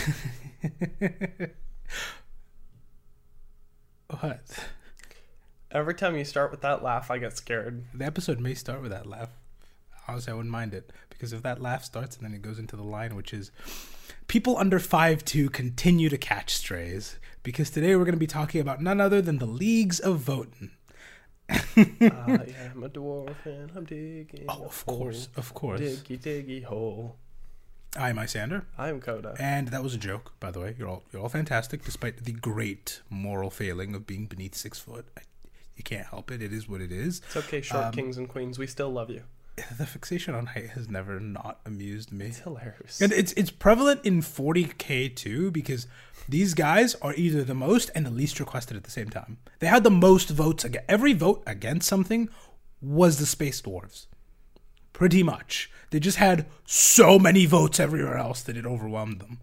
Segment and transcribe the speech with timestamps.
[4.20, 4.68] what?
[5.70, 7.84] Every time you start with that laugh, I get scared.
[7.94, 9.30] The episode may start with that laugh.
[10.08, 12.74] Honestly, I wouldn't mind it because if that laugh starts and then it goes into
[12.74, 13.52] the line, which is
[14.26, 17.18] people under five two continue to catch strays.
[17.42, 20.70] Because today we're going to be talking about none other than the leagues of Votann.
[21.50, 21.54] I
[22.74, 24.44] am a dwarf and I'm digging.
[24.48, 25.34] Oh, of course, hole.
[25.36, 25.80] of course.
[25.80, 27.16] Diggy diggy hole.
[27.96, 29.34] I'm Isyander, I'm Koda.
[29.40, 30.76] and that was a joke, by the way.
[30.78, 35.06] You're all you're all fantastic, despite the great moral failing of being beneath six foot.
[35.18, 35.22] I,
[35.76, 36.40] you can't help it.
[36.42, 37.20] It is what it is.
[37.26, 38.58] It's okay, short Um, kings and queens.
[38.58, 39.22] We still love you.
[39.76, 42.26] The fixation on height has never not amused me.
[42.26, 43.00] It's hilarious.
[43.00, 45.86] And it's it's prevalent in 40k too because
[46.28, 49.38] these guys are either the most and the least requested at the same time.
[49.58, 50.64] They had the most votes.
[50.88, 52.28] Every vote against something
[52.80, 54.06] was the space dwarves.
[54.92, 59.38] Pretty much, they just had so many votes everywhere else that it overwhelmed them.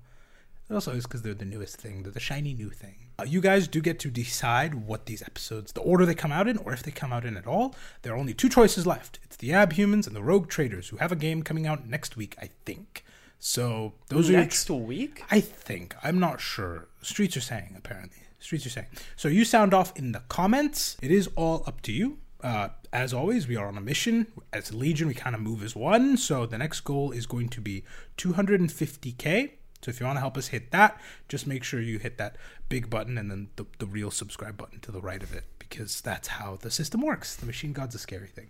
[0.70, 2.04] It also is because they're the newest thing.
[2.04, 3.08] They're the shiny new thing.
[3.20, 6.48] Uh, you guys do get to decide what these episodes, the order they come out
[6.48, 7.74] in, or if they come out in at all.
[8.02, 9.20] There are only two choices left.
[9.24, 12.36] It's the Abhumans and the Rogue Traders, who have a game coming out next week,
[12.40, 13.04] I think.
[13.40, 15.24] So those are your Next week?
[15.32, 15.96] I think.
[16.04, 16.88] I'm not sure.
[17.02, 18.18] Streets are saying, apparently.
[18.40, 18.88] Streets are saying.
[19.16, 20.98] So you sound off in the comments.
[21.02, 22.20] It is all up to you.
[22.43, 24.27] Uh, as always, we are on a mission.
[24.54, 26.18] As a Legion, we kind of move as one.
[26.18, 27.84] So the next goal is going to be
[28.18, 29.52] 250k.
[29.82, 30.99] So if you want to help us hit that,
[31.30, 32.35] just make sure you hit that
[32.68, 36.01] big button and then the, the real subscribe button to the right of it because
[36.01, 37.35] that's how the system works.
[37.35, 38.48] The machine god's a scary thing.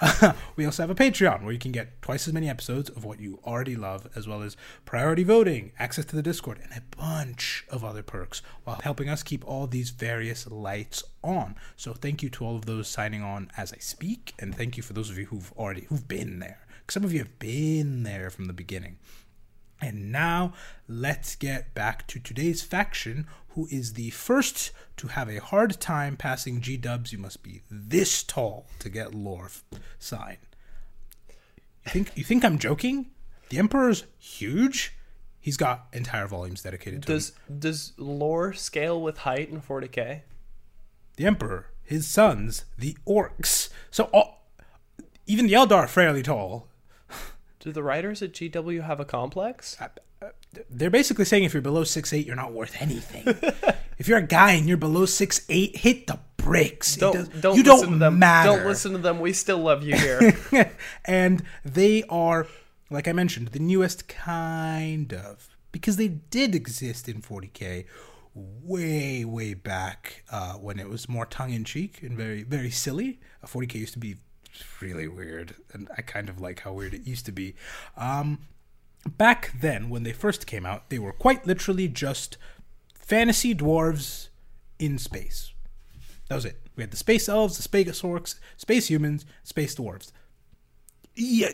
[0.56, 3.20] we also have a Patreon where you can get twice as many episodes of what
[3.20, 7.64] you already love, as well as priority voting, access to the Discord, and a bunch
[7.68, 11.56] of other perks while helping us keep all these various lights on.
[11.76, 14.82] So thank you to all of those signing on as I speak, and thank you
[14.82, 16.60] for those of you who've already who've been there.
[16.88, 18.98] Some of you have been there from the beginning.
[19.80, 20.52] And now
[20.88, 26.16] let's get back to today's faction, who is the first to have a hard time
[26.16, 27.12] passing G dubs.
[27.12, 29.62] You must be this tall to get Lorf
[29.98, 30.36] sign.
[31.86, 33.10] You think you think I'm joking?
[33.48, 34.94] The Emperor's huge.
[35.40, 37.16] He's got entire volumes dedicated to him.
[37.16, 40.20] Does does lore scale with height in 40k?
[41.16, 43.70] The Emperor, his sons, the Orcs.
[43.90, 44.44] So all,
[45.26, 46.68] even the Eldar are fairly tall.
[47.60, 49.76] Do the writers at GW have a complex?
[50.70, 53.24] They're basically saying if you're below six eight, you're not worth anything.
[53.98, 56.96] if you're a guy and you're below six eight, hit the bricks.
[56.96, 58.18] Don't does- don't you listen don't to them.
[58.18, 58.56] matter.
[58.56, 59.20] Don't listen to them.
[59.20, 60.72] We still love you here.
[61.04, 62.46] and they are,
[62.90, 67.84] like I mentioned, the newest kind of because they did exist in 40k
[68.34, 73.20] way way back uh, when it was more tongue in cheek and very very silly.
[73.42, 74.16] Uh, 40k used to be
[74.80, 77.54] really weird, and I kind of like how weird it used to be.
[77.96, 78.40] Um,
[79.06, 82.36] back then, when they first came out, they were quite literally just
[82.94, 84.28] fantasy dwarves
[84.78, 85.52] in space.
[86.28, 86.60] That was it.
[86.76, 90.12] We had the space elves, the space orcs, space humans, space dwarves.
[91.14, 91.50] Yeah,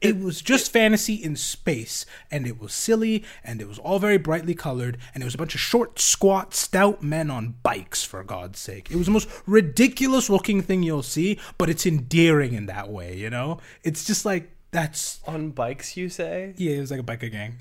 [0.00, 4.16] it was just fantasy in space, and it was silly, and it was all very
[4.18, 8.24] brightly colored, and it was a bunch of short, squat, stout men on bikes, for
[8.24, 8.90] God's sake.
[8.90, 13.16] It was the most ridiculous looking thing you'll see, but it's endearing in that way,
[13.16, 13.58] you know?
[13.82, 16.54] It's just like, that's On bikes, you say?
[16.56, 17.58] yeah, it was like a biker gang.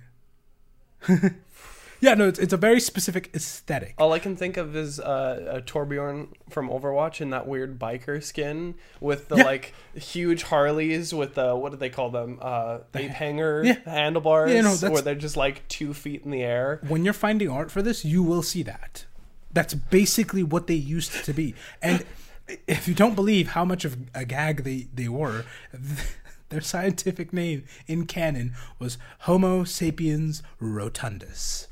[2.02, 3.96] yeah, no, it's, it's a very specific aesthetic.
[3.98, 8.24] All I can think of is uh, a Torbjorn from Overwatch in that weird biker
[8.24, 9.44] skin with the Yeah.
[9.44, 12.40] like huge Harleys with the what do they call them?
[12.42, 13.80] Uh, ape hanger Yeah.
[13.86, 16.80] handlebars, Yeah, no, where they're just like two feet in the air.
[16.88, 19.06] When you're finding art for this, you will see that.
[19.52, 21.56] That's basically what they used to be.
[21.81, 22.06] And
[22.68, 25.44] if you don't believe how much of a gag they, they were,
[26.50, 31.68] their scientific name in canon was Homo sapiens rotundus.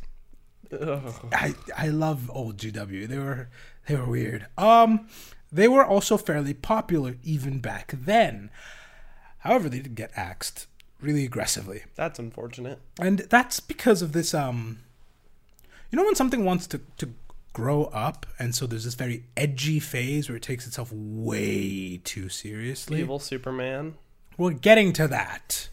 [0.72, 1.14] Ugh.
[1.34, 3.08] I I love old GW.
[3.08, 3.50] They were
[3.88, 4.48] they were weird.
[4.58, 5.08] Um,
[5.52, 8.50] they were also fairly popular even back then.
[9.40, 10.68] However, they did get axed
[11.00, 12.80] really aggressively, That's unfortunate.
[13.00, 14.34] and that's because of this.
[14.34, 14.80] Um,
[15.92, 17.10] you know when something wants to to
[17.54, 22.30] grow up, and so there's this very edgy phase where it takes itself way too
[22.30, 23.00] seriously.
[23.00, 23.96] Evil Superman.
[24.38, 25.70] We're getting to that.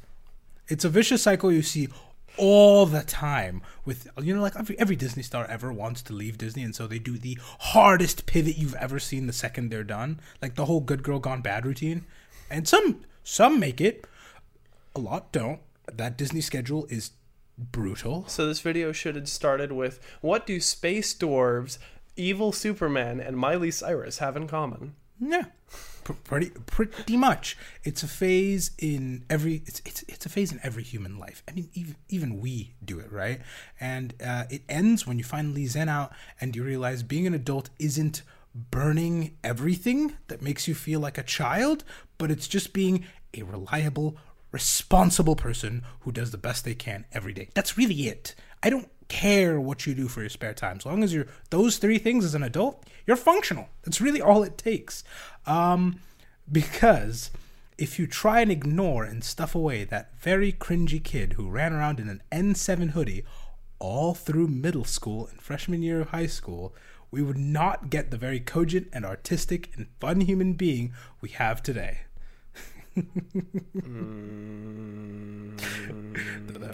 [0.69, 1.88] It's a vicious cycle you see
[2.37, 6.39] all the time with you know like every, every Disney star ever wants to leave
[6.39, 10.21] Disney and so they do the hardest pivot you've ever seen the second they're done.
[10.43, 12.05] Like the whole good girl gone bad routine.
[12.51, 14.07] And some some make it
[14.95, 15.61] a lot don't.
[15.93, 17.13] That Disney schedule is
[17.59, 18.25] brutal.
[18.27, 21.79] So this video should have started with what do space dwarves,
[22.17, 24.95] evil Superman, and Miley Cyrus have in common?
[25.21, 25.45] Yeah,
[26.05, 27.56] pretty pretty much.
[27.83, 29.62] It's a phase in every.
[29.67, 31.43] It's it's it's a phase in every human life.
[31.49, 33.41] I mean, even even we do it, right?
[33.81, 37.71] And uh, it ends when you finally zen out and you realize being an adult
[37.79, 38.23] isn't
[38.55, 41.85] burning everything that makes you feel like a child,
[42.19, 43.05] but it's just being
[43.37, 44.17] a reliable,
[44.53, 47.49] responsible person who does the best they can every day.
[47.55, 48.35] That's really it.
[48.62, 50.77] I don't care what you do for your spare time.
[50.79, 53.69] As long as you're those three things as an adult, you're functional.
[53.83, 55.05] That's really all it takes.
[55.46, 56.00] Um,
[56.50, 57.31] because
[57.76, 62.00] if you try and ignore and stuff away that very cringy kid who ran around
[62.00, 63.25] in an N7 hoodie
[63.79, 66.75] all through middle school and freshman year of high school,
[67.11, 71.62] we would not get the very cogent and artistic and fun human being we have
[71.62, 72.00] today.
[72.97, 73.02] that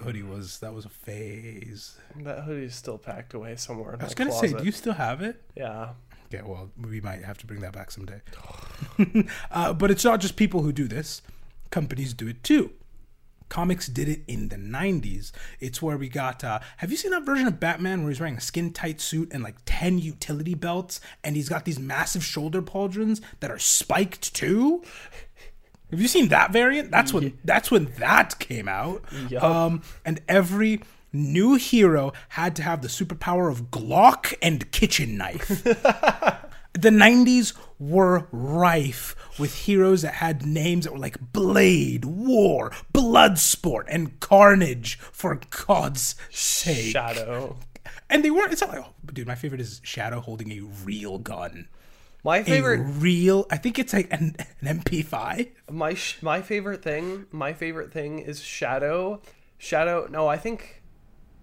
[0.02, 1.96] hoodie was that was a phase.
[2.16, 3.94] That hoodie's still packed away somewhere.
[3.94, 5.40] In I was gonna say, do you still have it?
[5.56, 5.90] Yeah.
[6.30, 8.20] Yeah, well, we might have to bring that back someday.
[9.50, 11.22] uh, but it's not just people who do this;
[11.70, 12.70] companies do it too.
[13.48, 15.32] Comics did it in the '90s.
[15.58, 16.44] It's where we got.
[16.44, 19.32] Uh, have you seen that version of Batman where he's wearing a skin tight suit
[19.32, 24.32] and like ten utility belts, and he's got these massive shoulder pauldrons that are spiked
[24.32, 24.84] too?
[25.90, 26.92] Have you seen that variant?
[26.92, 29.02] That's when that's when that came out.
[29.28, 29.42] Yup.
[29.42, 35.48] Um, and every new hero had to have the superpower of Glock and kitchen knife.
[36.72, 43.84] the 90s were rife with heroes that had names that were like Blade, War, Bloodsport,
[43.88, 46.92] and Carnage, for God's sake.
[46.92, 47.56] Shadow.
[48.08, 51.18] And they weren't, it's not like, oh, dude, my favorite is Shadow holding a real
[51.18, 51.68] gun.
[52.22, 55.48] My A favorite real, I think it's like an, an MP5.
[55.70, 59.22] my sh- my favorite thing, my favorite thing is Shadow.
[59.56, 60.06] Shadow.
[60.10, 60.79] No, I think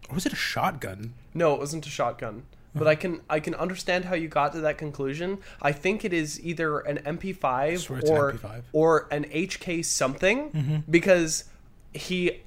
[0.09, 1.13] Or was it a shotgun?
[1.33, 2.43] no, it wasn't a shotgun.
[2.75, 5.39] But I can I can understand how you got to that conclusion.
[5.63, 8.61] I think it is either an MP5 swear it's an or MP5.
[8.71, 11.45] or an HK something because
[11.91, 12.41] he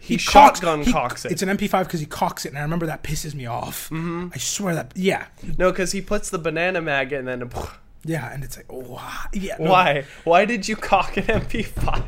[0.00, 1.30] he, cocks- shotgun he- cocks it.
[1.30, 3.86] It's an MP5 because he cocks it, and I remember that pisses me off.
[3.90, 4.30] Mm-hmm.
[4.34, 5.26] I swear that, yeah,
[5.58, 7.48] no, because he puts the banana maggot and then
[8.04, 9.20] yeah, and it's like, oh, wow.
[9.32, 9.56] yeah.
[9.60, 12.04] no, why why did you cock an MP5?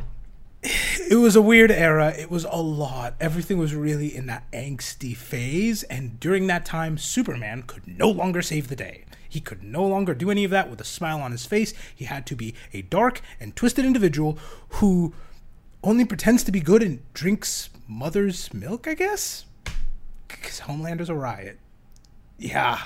[1.09, 2.09] It was a weird era.
[2.09, 3.15] It was a lot.
[3.21, 8.41] Everything was really in that angsty phase, and during that time, Superman could no longer
[8.41, 9.05] save the day.
[9.29, 11.73] He could no longer do any of that with a smile on his face.
[11.95, 14.37] He had to be a dark and twisted individual
[14.69, 15.13] who
[15.81, 19.45] only pretends to be good and drinks mother's milk, I guess?
[20.27, 21.57] Because Homelander's a riot.
[22.37, 22.79] Yeah.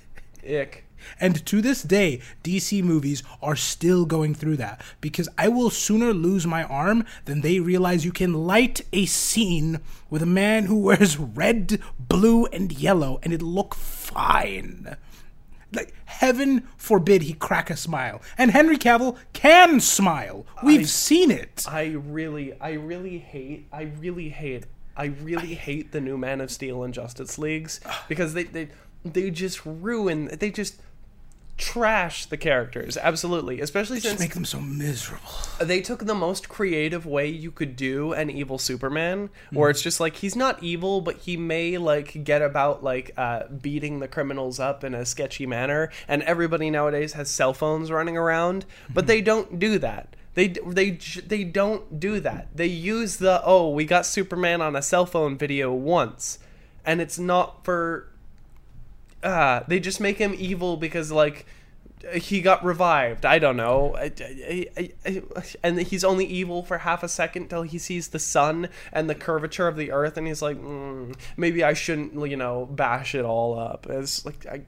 [0.44, 0.84] Ick.
[1.20, 6.12] And to this day, DC movies are still going through that because I will sooner
[6.12, 9.80] lose my arm than they realize you can light a scene
[10.10, 14.96] with a man who wears red, blue, and yellow and it look fine.
[15.72, 18.22] Like heaven forbid he crack a smile.
[18.38, 20.46] And Henry Cavill can smile.
[20.64, 21.64] We've I- seen it.
[21.68, 24.64] I really, I really hate, I really hate,
[24.96, 28.68] I really hate the new Man of Steel and Justice Leagues because they they
[29.04, 30.80] they just ruin, they just
[31.58, 35.28] trash the characters absolutely, especially Just since make them so miserable.
[35.60, 40.00] they took the most creative way you could do an evil Superman, where it's just
[40.00, 44.58] like he's not evil, but he may like get about like uh, beating the criminals
[44.60, 48.64] up in a sketchy manner, and everybody nowadays has cell phones running around,
[48.94, 50.14] but they don't do that.
[50.34, 50.92] They they
[51.26, 52.48] they don't do that.
[52.54, 56.38] They use the oh we got Superman on a cell phone video once,
[56.84, 58.08] and it's not for
[59.22, 61.46] uh, they just make him evil because like
[62.14, 63.24] he got revived.
[63.26, 64.92] I don't know, I, I, I,
[65.36, 69.10] I- and he's only evil for half a second till he sees the sun and
[69.10, 73.16] the curvature of the earth, and he's like, mm, maybe I shouldn't, you know, bash
[73.16, 73.86] it all up.
[73.90, 74.62] It's like I,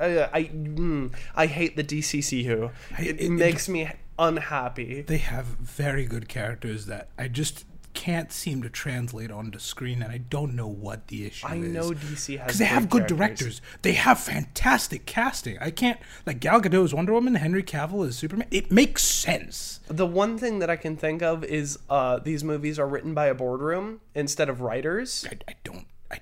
[0.00, 2.70] I, I, mm, I hate the DCCU.
[2.96, 5.02] I- It, it- makes me unhappy.
[5.02, 10.10] They have very good characters that I just can't seem to translate onto screen, and
[10.12, 11.72] I don't know what the issue I is.
[11.72, 13.58] know DC has because they have good characters.
[13.58, 13.60] directors.
[13.82, 15.58] They have fantastic casting.
[15.58, 18.48] I can't like Gal Gadot is Wonder Woman, Henry Cavill is Superman.
[18.50, 19.80] It makes sense.
[19.88, 23.26] The one thing that I can think of is uh, these movies are written by
[23.26, 25.26] a boardroom instead of writers.
[25.30, 25.86] I, I don't.
[26.10, 26.20] I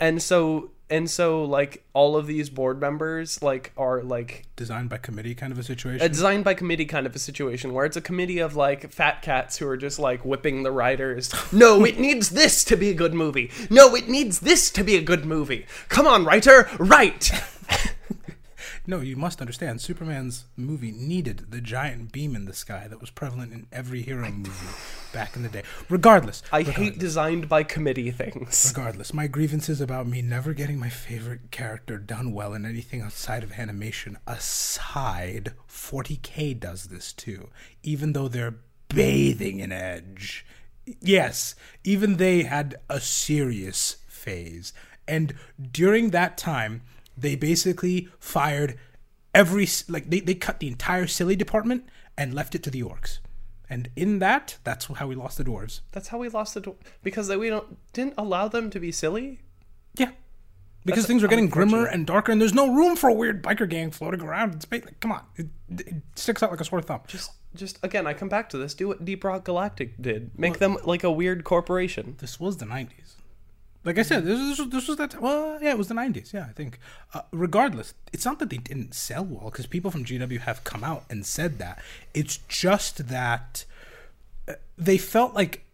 [0.00, 4.98] and so and so like all of these board members like are like designed by
[4.98, 6.04] committee kind of a situation.
[6.04, 9.22] a designed by committee kind of a situation where it's a committee of like fat
[9.22, 11.32] cats who are just like whipping the writers.
[11.52, 13.50] No it needs this to be a good movie.
[13.70, 15.66] No it needs this to be a good movie.
[15.88, 17.32] Come on writer write
[18.88, 19.82] No, you must understand.
[19.82, 24.30] Superman's movie needed the giant beam in the sky that was prevalent in every hero
[24.30, 24.74] movie
[25.12, 25.62] back in the day.
[25.90, 28.72] Regardless, I regardless, hate designed by committee things.
[28.74, 33.42] regardless, my grievances about me never getting my favorite character done well in anything outside
[33.42, 37.50] of animation aside, 40k does this too.
[37.82, 38.54] Even though they're
[38.88, 40.46] bathing in edge.
[40.86, 41.54] Yes,
[41.84, 44.72] even they had a serious phase.
[45.06, 45.34] And
[45.72, 46.80] during that time,
[47.20, 48.78] they basically fired
[49.34, 51.84] every like they, they cut the entire silly department
[52.16, 53.18] and left it to the orcs.
[53.70, 55.80] And in that, that's how we lost the dwarves.
[55.92, 59.40] That's how we lost the dwarves because we don't didn't allow them to be silly.
[59.94, 60.10] Yeah.
[60.84, 63.42] Because That's things were getting grimmer and darker, and there's no room for a weird
[63.42, 64.84] biker gang floating around in space.
[64.84, 67.00] Like, come on, it, it sticks out like a sore thumb.
[67.06, 68.74] Just just again, I come back to this.
[68.74, 70.30] Do what Deep Rock Galactic did.
[70.38, 72.16] Make them like a weird corporation.
[72.20, 73.07] this was the 90s.
[73.88, 75.18] Like I said, this, was, this was that.
[75.18, 76.34] Well, yeah, it was the 90s.
[76.34, 76.78] Yeah, I think.
[77.14, 80.84] Uh, regardless, it's not that they didn't sell well, because people from GW have come
[80.84, 81.82] out and said that.
[82.12, 83.64] It's just that
[84.46, 85.64] uh, they felt like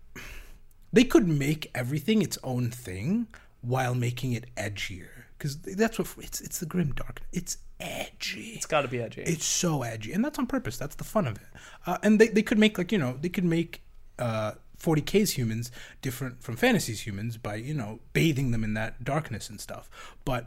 [0.92, 3.26] they could make everything its own thing
[3.62, 5.08] while making it edgier.
[5.36, 6.40] Because that's what it's.
[6.40, 7.20] It's the grim dark.
[7.32, 8.52] It's edgy.
[8.54, 9.22] It's got to be edgy.
[9.22, 10.76] It's so edgy, and that's on purpose.
[10.76, 11.48] That's the fun of it.
[11.84, 13.82] Uh, and they, they could make like you know they could make
[14.20, 15.70] uh, 40k's humans
[16.02, 19.88] different from fantasy's humans by you know bathing them in that darkness and stuff.
[20.24, 20.46] But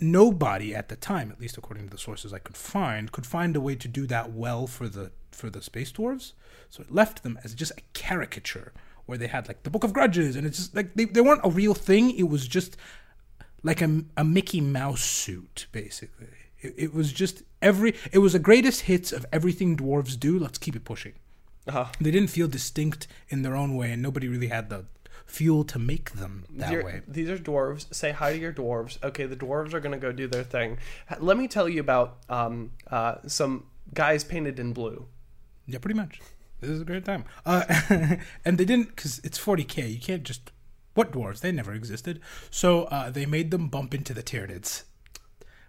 [0.00, 3.54] nobody at the time, at least according to the sources I could find, could find
[3.56, 6.32] a way to do that well for the for the space dwarves.
[6.68, 8.72] So it left them as just a caricature
[9.06, 11.40] where they had like the Book of Grudges, and it's just like they, they weren't
[11.44, 12.10] a real thing.
[12.16, 12.76] It was just
[13.62, 16.28] like a, a Mickey Mouse suit, basically.
[16.60, 17.94] It, it was just every.
[18.12, 20.38] It was the greatest hits of everything dwarves do.
[20.38, 21.14] Let's keep it pushing.
[21.68, 24.86] Uh, They didn't feel distinct in their own way, and nobody really had the
[25.26, 27.02] fuel to make them that Your- way.
[27.06, 27.92] These are dwarves.
[27.94, 29.02] Say hi to your dwarves.
[29.02, 30.78] Okay, the dwarves are gonna go do their thing.
[31.18, 35.06] Let me tell you about um, uh, some guys painted in blue.
[35.66, 36.20] Yeah, pretty much.
[36.60, 37.24] This is a great time.
[37.46, 37.64] Uh,
[38.44, 39.92] and they didn't because it's 40k.
[39.92, 40.50] You can't just
[40.94, 41.40] what dwarves?
[41.40, 42.20] They never existed.
[42.50, 44.82] So uh, they made them bump into the Tyranids,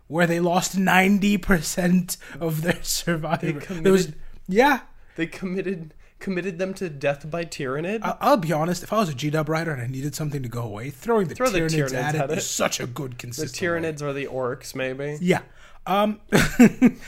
[0.07, 3.59] where they lost 90 percent of their survivor.
[3.73, 4.13] There was
[4.47, 4.81] yeah.
[5.15, 8.03] They committed committed them to death by Tyranid.
[8.03, 8.83] I- I'll be honest.
[8.83, 11.33] If I was a G-Dub writer and I needed something to go away, throwing the
[11.33, 12.37] Throw the Tyranids, Tyranids at, at it it.
[12.37, 13.59] is such a good the consistent.
[13.59, 13.67] way.
[13.91, 15.17] Tyranids are the orcs, maybe.
[15.19, 15.41] Yeah.
[15.87, 16.19] Um,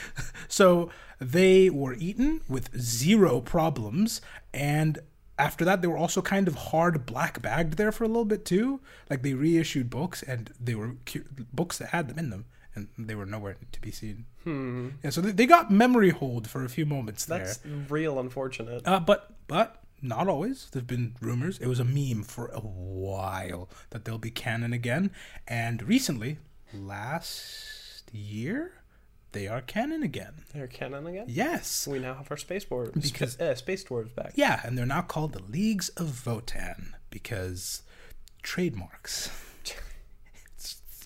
[0.48, 4.20] so they were eaten with zero problems,
[4.52, 4.98] and
[5.38, 8.44] after that, they were also kind of hard black bagged there for a little bit
[8.44, 8.80] too.
[9.10, 12.88] Like they reissued books, and they were cu- books that had them in them, and
[12.98, 14.26] they were nowhere to be seen.
[14.44, 14.88] Hmm.
[15.02, 17.38] Yeah, so they, they got memory hold for a few moments there.
[17.38, 18.86] That's real unfortunate.
[18.86, 20.68] Uh, but but not always.
[20.72, 21.58] There've been rumors.
[21.58, 25.10] It was a meme for a while that they'll be canon again,
[25.48, 26.38] and recently,
[26.72, 28.72] last year,
[29.32, 30.44] they are canon again.
[30.52, 31.24] They're canon again.
[31.28, 31.86] Yes.
[31.88, 33.02] We now have our space dwarves.
[33.02, 34.32] Because- uh, space dwarves back.
[34.36, 37.82] Yeah, and they're now called the Leagues of Votann because
[38.42, 39.30] trademarks.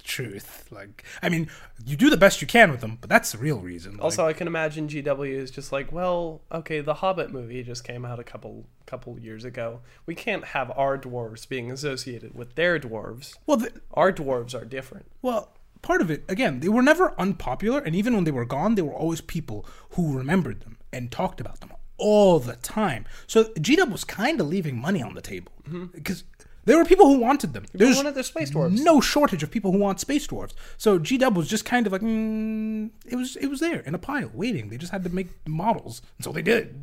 [0.08, 0.66] Truth.
[0.70, 1.48] Like, I mean,
[1.84, 3.92] you do the best you can with them, but that's the real reason.
[3.92, 7.84] Like, Also, I can imagine GW is just like, well, okay, the Hobbit movie just
[7.84, 9.80] came out a couple couple years ago.
[10.06, 13.36] We can't have our dwarves being associated with their dwarves.
[13.46, 15.06] well, the, Our dwarves are different.
[15.20, 18.74] Well, part of it, again, they were never unpopular, and even when they were gone,
[18.74, 23.04] there were always people who remembered them and talked about them all the time.
[23.26, 25.86] So GW was kind of leaving money on the table mm-hmm.
[25.86, 26.24] because
[26.68, 27.64] there were people who wanted them.
[27.72, 28.82] They There's wanted their space dwarves.
[28.82, 30.52] no shortage of people who want space dwarves.
[30.76, 33.94] So G GW was just kind of like mm, it was it was there in
[33.94, 34.68] a pile waiting.
[34.68, 36.78] They just had to make models, and so they did.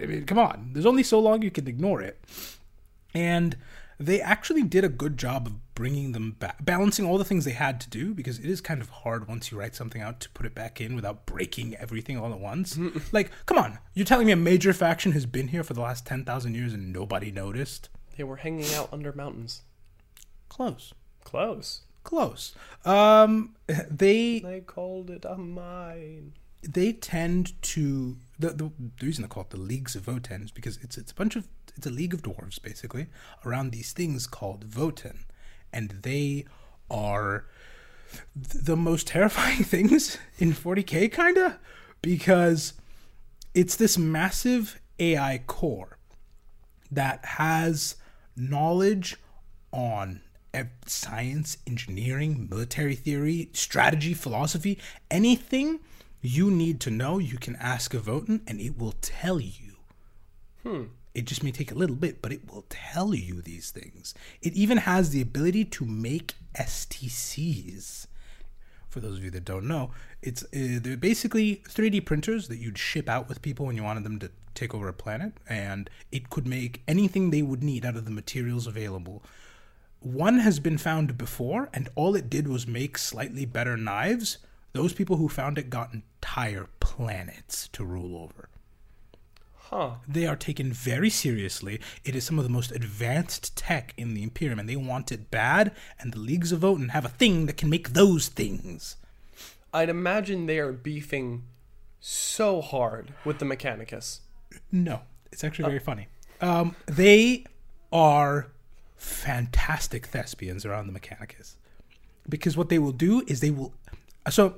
[0.00, 2.22] I mean, come on, there's only so long you can ignore it.
[3.14, 3.56] And
[3.98, 7.52] they actually did a good job of bringing them back, balancing all the things they
[7.52, 10.30] had to do because it is kind of hard once you write something out to
[10.30, 12.78] put it back in without breaking everything all at once.
[13.12, 16.06] like, come on, you're telling me a major faction has been here for the last
[16.06, 17.88] 10,000 years and nobody noticed?
[18.16, 19.62] They were hanging out under mountains.
[20.48, 20.94] Close.
[21.24, 21.82] Close.
[22.04, 22.54] Close.
[22.84, 23.56] Um,
[23.90, 26.32] they They called it a mine.
[26.62, 30.50] they tend to the, the the reason they call it the leagues of Votann is
[30.52, 33.06] because it's it's a bunch of it's a league of dwarves basically
[33.44, 35.24] around these things called Votann,
[35.72, 36.44] and they
[36.90, 37.46] are
[38.12, 41.58] th- the most terrifying things in 40k kinda
[42.02, 42.72] because
[43.52, 45.98] it's this massive AI core
[46.90, 47.96] that has
[48.36, 49.16] knowledge
[49.72, 50.20] on
[50.86, 54.78] science, engineering, military theory, strategy, philosophy,
[55.10, 55.80] anything
[56.22, 59.76] you need to know, you can ask a Votann and it will tell you.
[61.14, 64.12] It just may take a little bit, but it will tell you these things.
[64.42, 68.06] It even has the ability to make STCs.
[68.88, 69.90] for those of you that don't know,
[70.22, 74.04] it's uh, they're basically 3D printers that you'd ship out with people when you wanted
[74.04, 77.96] them to take over a planet, and it could make anything they would need out
[77.96, 79.22] of the materials available.
[80.00, 84.38] One has been found before, and all it did was make slightly better knives.
[84.72, 88.48] Those people who found it got entire planets to rule over.
[89.70, 89.94] Huh.
[90.06, 91.80] They are taken very seriously.
[92.04, 95.30] It is some of the most advanced tech in the Imperium, and they want it
[95.30, 95.74] bad.
[95.98, 98.96] And the Leagues of Votann have a thing that can make those things.
[99.74, 101.44] I'd imagine they are beefing
[101.98, 104.20] so hard with the Mechanicus.
[104.72, 105.00] No,
[105.32, 106.08] it's actually very funny.
[106.40, 107.44] Um, they
[107.92, 108.48] are
[108.96, 111.54] fantastic thespians around the Mechanicus
[112.28, 113.72] because what they will do is they will.
[114.30, 114.56] So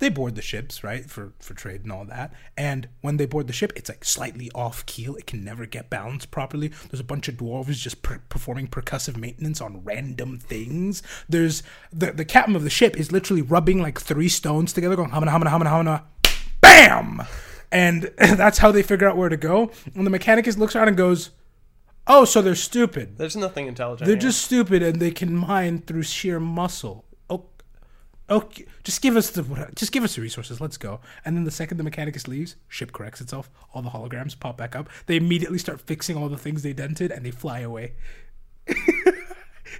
[0.00, 2.32] they board the ships, right, for for trade and all that.
[2.56, 5.14] And when they board the ship, it's like slightly off keel.
[5.14, 6.68] It can never get balanced properly.
[6.90, 11.02] There's a bunch of dwarves just per- performing percussive maintenance on random things.
[11.28, 11.62] There's
[11.92, 15.28] the the captain of the ship is literally rubbing like three stones together, going hamana
[15.28, 16.02] hamana hamana hamana,
[16.60, 17.22] bam,
[17.72, 19.70] and that's how they figure out where to go.
[19.94, 21.30] And the mechanicus looks around and goes,
[22.06, 24.06] "Oh, so they're stupid." There's nothing intelligent.
[24.06, 24.22] They're here.
[24.22, 27.04] just stupid and they can mine through sheer muscle.
[27.28, 27.44] Oh,
[28.28, 28.66] okay.
[28.82, 30.60] Just give us the just give us the resources.
[30.60, 31.00] Let's go.
[31.24, 33.50] And then the second the Mechanicus leaves, ship corrects itself.
[33.72, 34.88] All the holograms pop back up.
[35.06, 37.92] They immediately start fixing all the things they dented and they fly away.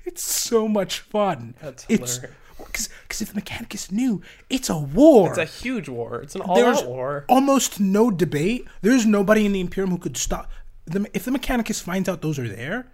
[0.05, 1.55] it's so much fun.
[1.61, 2.37] That's it's hilarious.
[2.67, 5.29] Because if the Mechanicus knew, it's a war.
[5.29, 6.21] It's a huge war.
[6.21, 7.25] It's an all-out war.
[7.29, 8.67] almost no debate.
[8.83, 10.51] There's nobody in the Imperium who could stop.
[10.87, 12.91] The, if the Mechanicus finds out those are there,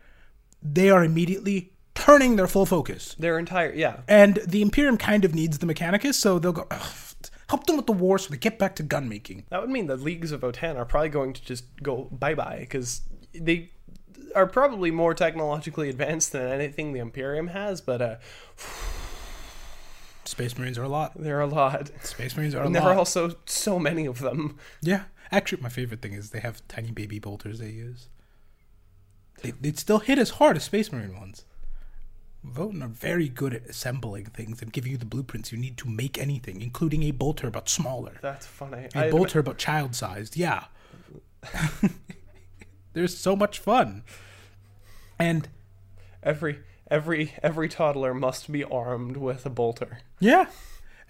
[0.63, 3.15] they are immediately turning their full focus.
[3.19, 4.01] Their entire yeah.
[4.09, 7.07] And the Imperium kind of needs the Mechanicus, so they'll go, "Ugh,
[7.49, 9.45] help them with the war so they get back to gun making.
[9.51, 12.59] That would mean the leagues of Votann are probably going to just go bye bye
[12.61, 13.71] because they
[14.35, 18.17] are probably more technologically advanced than anything the Imperium has, but uh,
[20.26, 21.12] Space Marines are a lot.
[21.16, 21.90] they're a lot.
[22.04, 22.92] Space Marines are a And there lot.
[22.97, 24.59] are also so many of them.
[24.83, 25.04] Yeah.
[25.33, 28.09] Actually, my favorite thing is they have tiny baby bolters they use.
[29.42, 31.45] They, they'd still hit as hard as Space Marine ones.
[32.47, 35.88] Votann are very good at assembling things and giving you the blueprints you need to
[35.88, 38.18] make anything, including a bolter but smaller.
[38.23, 38.88] That's funny.
[38.95, 40.37] A I- bolter but child sized.
[40.37, 40.64] Yeah.
[42.92, 44.04] There's so much fun.
[45.18, 45.49] And
[46.23, 49.99] every every every toddler must be armed with a bolter.
[50.21, 50.47] yeah.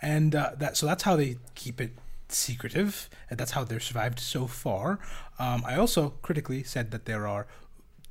[0.02, 1.92] And uh, that so that's how they keep it
[2.29, 4.98] secretive, and that's how they've survived so far.
[5.38, 7.46] Um, I also critically said that there are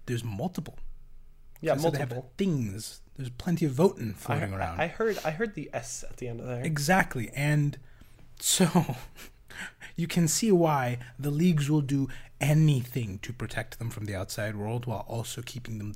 [0.07, 0.77] there's multiple.
[1.61, 2.31] Yeah, I have multiple.
[2.37, 3.01] things.
[3.15, 4.81] There's plenty of Votann I, floating around.
[4.81, 6.63] I heard I heard the S at the end of there.
[6.63, 7.29] Exactly.
[7.35, 7.77] And
[8.39, 8.95] so
[9.95, 12.09] you can see why the leagues will do
[12.41, 15.95] anything to protect them from the outside world while also keeping them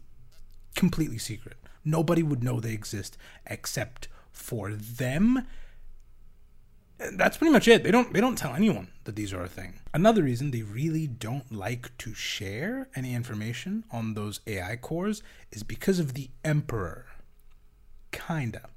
[0.75, 1.57] completely secret.
[1.83, 5.47] Nobody would know they exist except for them.
[7.13, 7.83] That's pretty much it.
[7.83, 9.79] They don't they don't tell anyone that these are a thing.
[9.93, 15.63] Another reason they really don't like to share any information on those AI cores is
[15.63, 17.05] because of the emperor.
[18.11, 18.69] Kinda.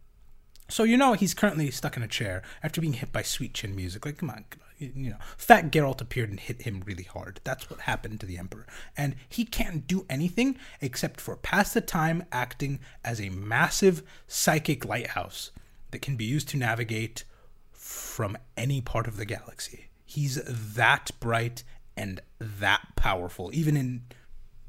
[0.68, 3.74] So you know he's currently stuck in a chair after being hit by sweet chin
[3.74, 4.06] music.
[4.06, 4.44] Like, come on.
[4.82, 7.40] You- know, Fat Geralt appeared and hit him really hard.
[7.44, 8.66] That's what happened to the Emperor,
[8.96, 14.84] and he can't do anything except for pass the time acting as a massive psychic
[14.84, 15.50] lighthouse
[15.90, 17.24] that can be used to navigate
[17.70, 19.88] from any part of the galaxy.
[20.04, 21.64] He's that bright
[21.96, 24.02] and that powerful, even in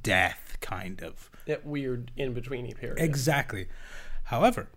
[0.02, 1.30] death, kind of.
[1.46, 3.00] That weird in betweeny period.
[3.00, 3.68] Exactly.
[4.26, 4.70] However,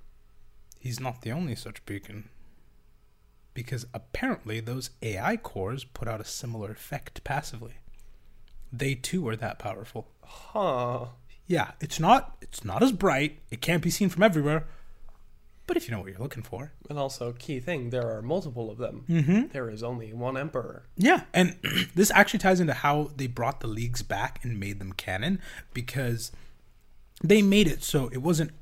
[0.79, 2.29] he's not the only such beacon.
[3.57, 7.77] Because apparently those AI cores put out a similar effect passively.
[8.71, 10.09] They too are that powerful.
[10.23, 11.07] huh.
[11.47, 14.66] Yeah, it's not it's not as bright, it can't be seen from everywhere.
[15.66, 16.73] But if you know what you're looking for.
[16.88, 19.05] And also, key thing, there are multiple of them.
[19.09, 19.47] Mm-hmm.
[19.53, 20.85] There is only one emperor.
[20.97, 21.57] Yeah, and
[21.95, 25.40] this actually ties into how they brought the leagues back and made them canon
[25.75, 26.31] because
[27.25, 28.53] they made it so it wasn't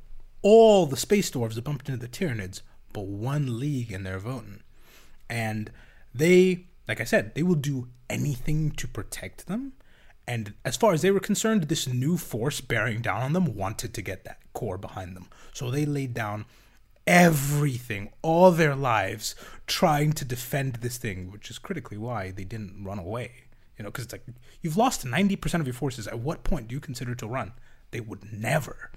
[0.41, 4.61] all the space dwarves that bumped into the Tyranids, but one league in their Votann.
[5.29, 5.71] And
[6.15, 9.73] they, like I said, they will do anything to protect them.
[10.27, 13.93] And as far as they were concerned, this new force bearing down on them wanted
[13.95, 15.29] to get that core behind them.
[15.53, 16.47] So they laid down
[17.07, 19.35] everything, all their lives,
[19.67, 23.33] trying to defend this thing, which is critically why they didn't run away.
[23.79, 24.25] You know, because it's like
[24.63, 26.07] you've lost 90% of your forces.
[26.07, 27.53] At what point do you consider to run?
[27.91, 28.91] They would never.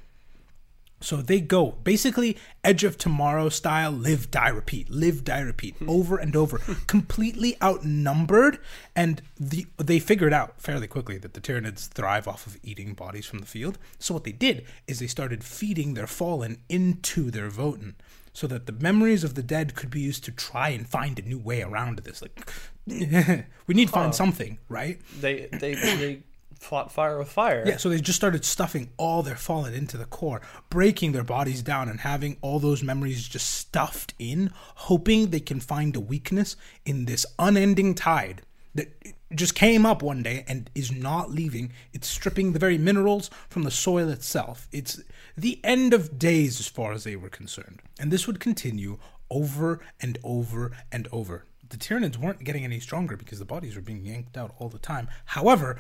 [1.00, 5.90] So they go basically Edge of Tomorrow style, live, die, repeat, live, die, repeat, hmm.
[5.90, 6.58] over and over,
[6.88, 8.60] completely outnumbered.
[8.96, 13.26] And the they figured out fairly quickly that the Tyranids thrive off of eating bodies
[13.26, 13.78] from the field.
[14.00, 17.94] So what they did is they started feeding their fallen into their Votann.
[18.34, 21.24] so that the memories of the dead could be used to try and find a
[21.24, 22.22] new way around this.
[22.22, 22.52] Like,
[22.88, 25.00] we need to find something, right?
[25.20, 26.24] They they they
[26.60, 27.64] fought fire with fire.
[27.66, 31.62] Yeah, so they just started stuffing all their fallen into the core, breaking their bodies
[31.62, 36.56] down and having all those memories just stuffed in, hoping they can find a weakness
[36.86, 38.42] in this unending tide
[38.76, 38.96] that
[39.34, 41.74] just came up one day and is not leaving.
[41.94, 44.68] It's stripping the very minerals from the soil itself.
[44.72, 45.02] It's
[45.36, 47.82] the end of days as far as they were concerned.
[48.00, 51.46] And this would continue over and over and over.
[51.70, 54.80] The Tyranids weren't getting any stronger because the bodies were being yanked out all the
[54.80, 55.10] time.
[55.26, 55.78] However,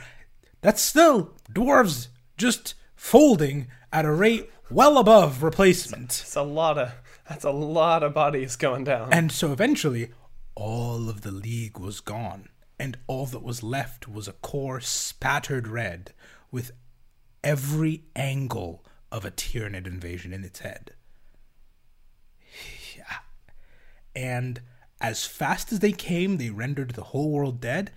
[0.61, 6.05] that's still dwarves just folding at a rate well above replacement.
[6.05, 6.91] It's a lot of
[7.27, 9.11] that's a lot of bodies going down.
[9.11, 10.11] And so eventually,
[10.55, 15.67] all of the league was gone, and all that was left was a core spattered
[15.67, 16.13] red
[16.51, 16.71] with
[17.43, 20.91] every angle of a Tyranid invasion in its head.
[22.97, 23.19] Yeah.
[24.15, 24.61] And
[24.99, 27.91] as fast as they came, they rendered the whole world dead,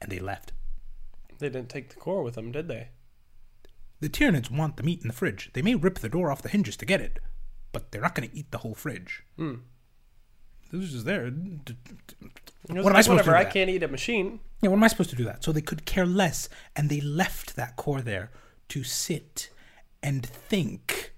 [0.00, 0.52] and they left.
[1.38, 2.88] They didn't take the core with them, did they?
[4.00, 5.50] The Tyranids want the meat in the fridge.
[5.52, 7.20] They may rip the door off the hinges to get it,
[7.72, 9.24] but they're not going to eat the whole fridge.
[9.36, 9.54] Hmm.
[10.70, 11.24] This is just there.
[11.24, 13.30] What am I supposed to Whatever.
[13.30, 14.40] do I can't eat a machine.
[14.60, 15.44] Yeah, what am I supposed to do that?
[15.44, 18.30] So they could care less, and they left that core there
[18.68, 19.50] to sit
[20.02, 21.12] and think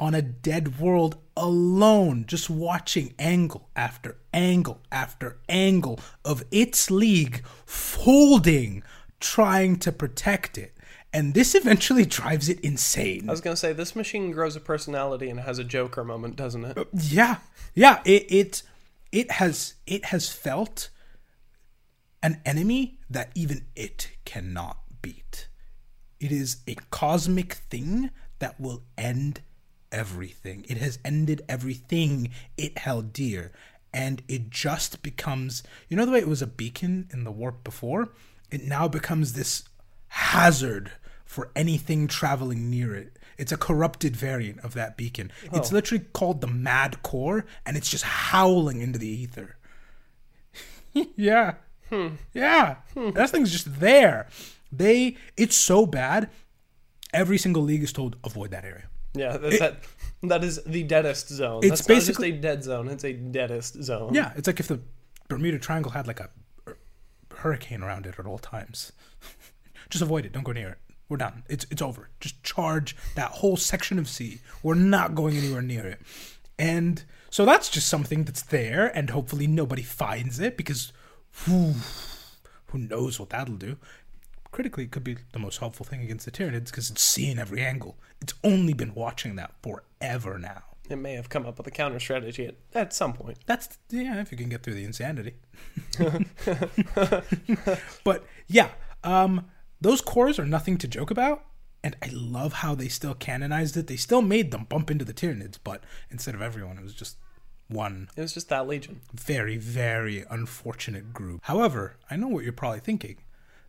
[0.00, 7.44] on a dead world alone, just watching angle after angle after angle of its league
[7.66, 8.82] folding,
[9.20, 10.74] trying to protect it.
[11.12, 13.28] And this eventually drives it insane.
[13.28, 16.64] I was gonna say this machine grows a personality and has a Joker moment, doesn't
[16.64, 16.78] it?
[16.78, 17.36] Uh, yeah,
[17.74, 18.00] yeah.
[18.04, 18.62] It it
[19.12, 20.90] it has it has felt
[22.22, 25.48] an enemy that even it cannot beat.
[26.20, 29.40] It is a cosmic thing that will end
[29.92, 30.66] everything.
[30.68, 33.52] It has ended everything it held dear,
[33.92, 35.62] and it just becomes.
[35.88, 38.10] You know the way it was a beacon in the warp before.
[38.50, 39.64] It now becomes this
[40.08, 40.92] hazard
[41.24, 43.18] for anything traveling near it.
[43.36, 45.30] It's a corrupted variant of that beacon.
[45.52, 45.74] It's oh.
[45.74, 49.56] literally called the Mad Core, and it's just howling into the ether.
[51.16, 51.54] yeah.
[51.88, 52.08] Hmm.
[52.32, 52.76] Yeah.
[52.94, 53.10] Hmm.
[53.10, 54.28] That thing's just there.
[54.72, 56.30] They it's so bad.
[57.14, 58.88] Every single league is told avoid that area.
[59.14, 59.76] Yeah, that that,
[60.22, 61.60] that is the deadest zone.
[61.62, 64.14] It's That's not basically- just a dead zone; it's a deadest zone.
[64.14, 64.80] Yeah, it's like if the
[65.28, 66.30] Bermuda Triangle had like a
[67.38, 68.92] hurricane around it at all times.
[69.90, 70.32] Just avoid it.
[70.32, 70.78] Don't go near it.
[71.08, 71.44] We're done.
[71.48, 72.10] It's it's over.
[72.20, 74.40] Just charge that whole section of sea.
[74.62, 76.00] We're not going anywhere near it.
[76.58, 80.92] And so that's just something that's there, and hopefully nobody finds it because
[81.44, 81.74] whew,
[82.66, 83.76] who knows what that'll do.
[84.50, 87.62] Critically, it could be the most helpful thing against the Tyranids because it's seeing every
[87.62, 87.96] angle.
[88.20, 90.62] It's only been watching that forever now.
[90.88, 93.38] It may have come up with a counter strategy at, at some point.
[93.46, 95.34] That's yeah, if you can get through the insanity.
[98.04, 98.70] but yeah,
[99.04, 99.46] um,
[99.80, 101.44] those cores are nothing to joke about,
[101.82, 103.86] and I love how they still canonized it.
[103.86, 107.16] They still made them bump into the Tyranids, but instead of everyone, it was just
[107.68, 109.00] one It was just that legion.
[109.12, 111.40] very, very unfortunate group.
[111.44, 113.18] However, I know what you're probably thinking.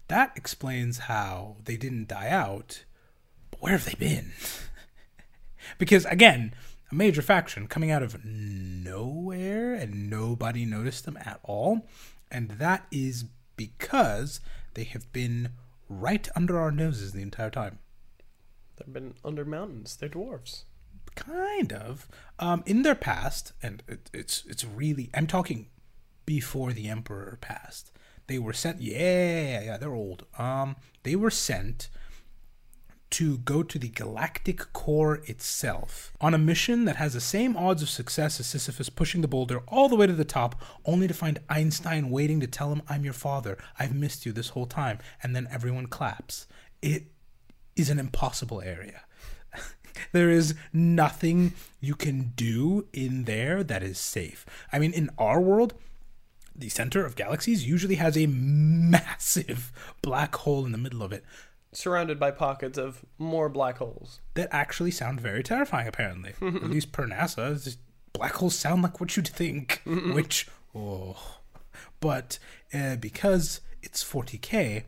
[0.08, 2.84] That explains how they didn't die out.
[3.51, 4.32] But where have they been?
[5.77, 6.53] because again,
[6.91, 11.88] a major faction coming out of nowhere and nobody noticed them at all.
[12.32, 13.25] And that is
[13.56, 14.39] because
[14.73, 15.49] they have been
[15.88, 17.80] right under our noses the entire time.
[18.78, 19.95] They've been under mountains.
[19.95, 20.63] They're dwarves.
[21.15, 25.67] kind of um in their past and it, it's it's really i'm talking
[26.25, 27.91] before the emperor passed
[28.28, 31.89] they were sent yeah yeah they're old um they were sent
[33.12, 37.82] to go to the galactic core itself on a mission that has the same odds
[37.82, 41.13] of success as Sisyphus pushing the boulder all the way to the top, only to
[41.13, 45.00] find Einstein waiting to tell him, I'm your father, I've missed you this whole time,
[45.24, 46.45] and then everyone claps.
[46.82, 47.06] It
[47.76, 49.02] is an impossible area.
[50.12, 54.45] there is nothing you can do in there that is safe.
[54.72, 55.74] I mean, in our world,
[56.56, 61.24] the center of galaxies usually has a massive black hole in the middle of it
[61.71, 64.21] Surrounded by pockets of more black holes.
[64.34, 66.34] that actually sound very terrifying, apparently.
[66.41, 67.77] At least per NASA.
[68.13, 71.38] Black holes sound like what you'd think, which, oh.
[71.99, 72.39] But
[72.73, 74.84] uh, because it's 40k,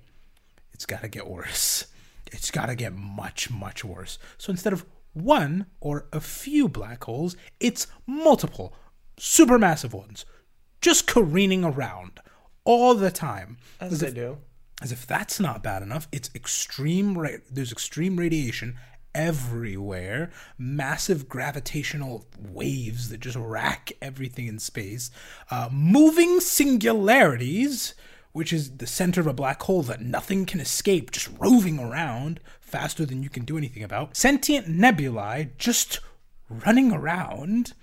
[0.74, 1.86] it's got to get worse.
[2.32, 4.17] It's got to get much, much worse.
[4.38, 8.74] So instead of one or a few black holes, it's multiple
[9.20, 10.26] supermassive ones
[10.82, 12.20] just careening around
[12.63, 13.58] all the time.
[13.80, 14.38] As they do.
[14.82, 17.17] As if that's not bad enough, it's extreme.
[17.17, 18.78] Ra- there's extreme radiation
[19.13, 25.12] everywhere, massive gravitational waves that just rack everything in space,
[25.52, 27.94] uh, moving singularities,
[28.32, 32.39] which is the center of a black hole that nothing can escape, just roving around
[32.60, 36.00] faster than you can do anything about, sentient nebulae just
[36.50, 37.74] running around,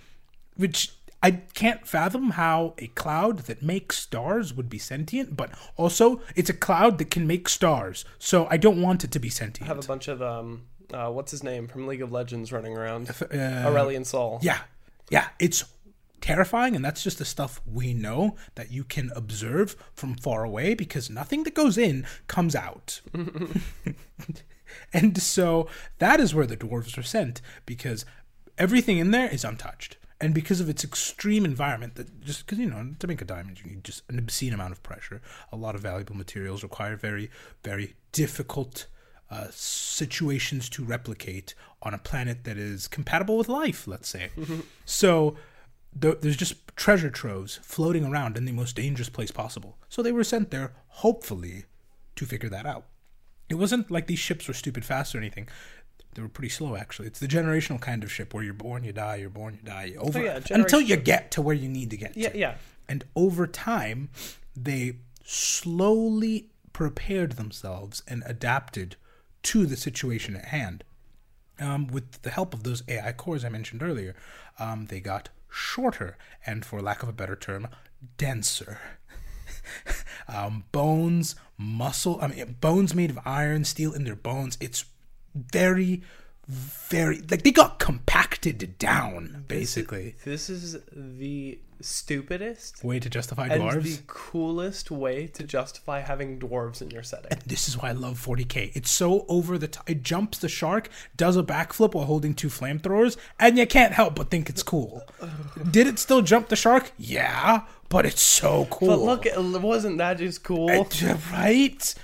[0.56, 6.20] which I can't fathom how a cloud that makes stars would be sentient, but also
[6.36, 9.66] it's a cloud that can make stars, so I don't want it to be sentient.
[9.66, 13.10] have a bunch of um, uh, what's his name from League of Legends running around?
[13.10, 13.14] Uh,
[13.66, 14.38] Aurelion Sol.
[14.42, 14.60] yeah,
[15.10, 15.64] yeah, it's
[16.20, 20.74] terrifying, and that's just the stuff we know that you can observe from far away
[20.74, 23.00] because nothing that goes in comes out.
[24.92, 25.66] and so
[25.98, 28.04] that is where the dwarves are sent because
[28.56, 29.96] everything in there is untouched.
[30.20, 33.60] And because of its extreme environment, that just because you know to make a diamond,
[33.60, 35.20] you need just an obscene amount of pressure.
[35.52, 37.30] A lot of valuable materials require very,
[37.62, 38.86] very difficult
[39.30, 43.86] uh, situations to replicate on a planet that is compatible with life.
[43.86, 44.30] Let's say.
[44.84, 45.36] So
[46.00, 49.78] th- there's just treasure troves floating around in the most dangerous place possible.
[49.88, 51.64] So they were sent there, hopefully,
[52.16, 52.86] to figure that out.
[53.48, 55.48] It wasn't like these ships were stupid fast or anything.
[56.14, 57.06] They were pretty slow, actually.
[57.08, 59.94] It's the generational kind of ship where you're born, you die, you're born, you die,
[59.98, 62.16] over Oh, yeah, until you get to where you need to get.
[62.16, 62.38] Yeah, to.
[62.38, 62.54] yeah.
[62.88, 64.08] And over time,
[64.56, 68.96] they slowly prepared themselves and adapted
[69.44, 70.84] to the situation at hand.
[71.60, 74.14] Um, with the help of those AI cores I mentioned earlier,
[74.58, 76.16] um, they got shorter
[76.46, 77.68] and, for lack of a better term,
[78.16, 78.78] denser.
[80.28, 84.56] um, bones, muscle, I mean, bones made of iron, steel in their bones.
[84.60, 84.84] It's
[85.52, 86.02] very,
[86.46, 90.16] very, like they got compacted down, basically.
[90.24, 93.82] This is the stupidest Way to justify and dwarves.
[93.98, 97.38] the coolest way to justify having dwarves in your setting.
[97.46, 98.72] This is why I love 40k.
[98.74, 99.88] It's so over the top.
[99.88, 104.14] It jumps the shark, does a backflip while holding two flamethrowers, and you can't help
[104.16, 105.02] but think it's cool.
[105.70, 106.92] Did it still jump the shark?
[106.98, 108.88] Yeah, but it's so cool.
[108.88, 110.70] But look, it wasn't that just cool?
[110.70, 111.94] Uh, right?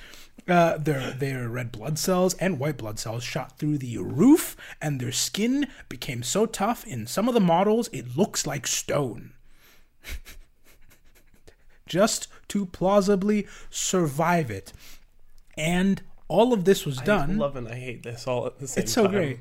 [0.46, 5.00] Uh, their their red blood cells and white blood cells shot through the roof, and
[5.00, 6.87] their skin became so tough.
[6.87, 9.33] In some of the models, it looks like stone.
[11.87, 14.74] Just to plausibly survive it,
[15.57, 17.33] and all of this was done.
[17.33, 18.85] I love and I hate this all at the same time.
[18.85, 19.12] It's so time.
[19.12, 19.38] great.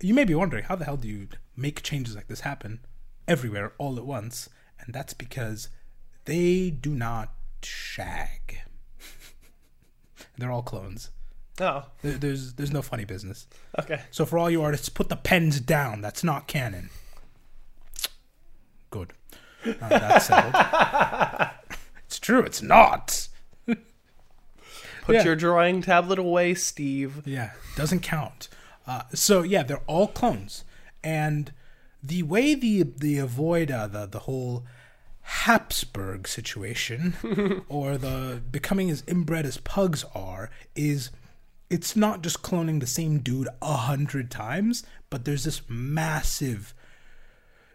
[0.00, 2.80] You may be wondering how the hell do you make changes like this happen
[3.26, 4.48] everywhere all at once?
[4.80, 5.68] And that's because
[6.26, 8.60] they do not shag.
[10.38, 11.10] They're all clones.
[11.60, 13.46] Oh, There- There's there's no funny business.
[13.78, 14.02] okay.
[14.10, 16.00] So for all you artists, put the pens down.
[16.02, 16.90] That's not canon.
[18.90, 19.12] Good.
[19.64, 20.54] Uh, that's settled.
[22.06, 22.42] it's true.
[22.42, 23.28] It's not.
[23.66, 25.24] Put Yeah.
[25.24, 27.22] your drawing tablet away, Steve.
[27.24, 28.48] Yeah, doesn't count.
[28.86, 30.64] Uh, so yeah, they're all clones,
[31.02, 31.52] and
[32.02, 34.64] the way the the avoid uh, the the whole
[35.28, 41.10] Habsburg situation, or the becoming as inbred as pugs are, is
[41.68, 46.74] it's not just cloning the same dude a hundred times, but there's this massive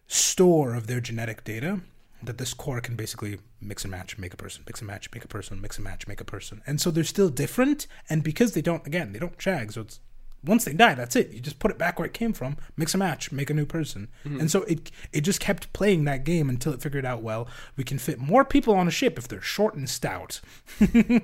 [0.08, 1.82] store of their genetic data
[2.24, 5.26] that this core can basically mix and match, make a person, mix and match, make
[5.26, 6.62] a person, mix and match, make a person.
[6.66, 7.86] And so they're still different.
[8.10, 10.00] And because they don't, again, they don't shag, so it's
[10.44, 11.32] once they die, that's it.
[11.32, 13.66] You just put it back where it came from, mix a match, make a new
[13.66, 14.10] person.
[14.26, 14.40] Mm-hmm.
[14.40, 17.84] And so it it just kept playing that game until it figured out, well, we
[17.84, 20.42] can fit more people on a ship if they're short and stout.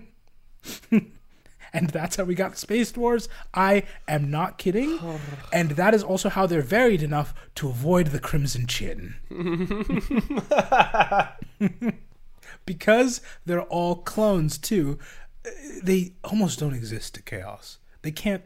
[1.74, 3.28] and that's how we got Space Dwarves.
[3.54, 5.00] I am not kidding.
[5.54, 9.16] and that is also how they're varied enough to avoid the Crimson Chin.
[12.66, 15.00] because they're all clones, too,
[15.82, 17.80] they almost don't exist to Chaos.
[18.02, 18.44] They can't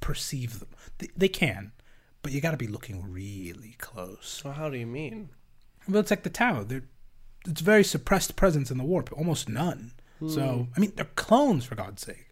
[0.00, 0.68] perceive them.
[0.98, 1.72] They, they can,
[2.22, 4.42] but you got to be looking really close.
[4.44, 5.30] Well, how do you mean?
[5.88, 6.62] Well, it's like the Tau.
[6.62, 6.84] They're,
[7.46, 9.92] it's very suppressed presence in the warp, almost none.
[10.28, 12.28] So, I mean, they're clones, for God's sake.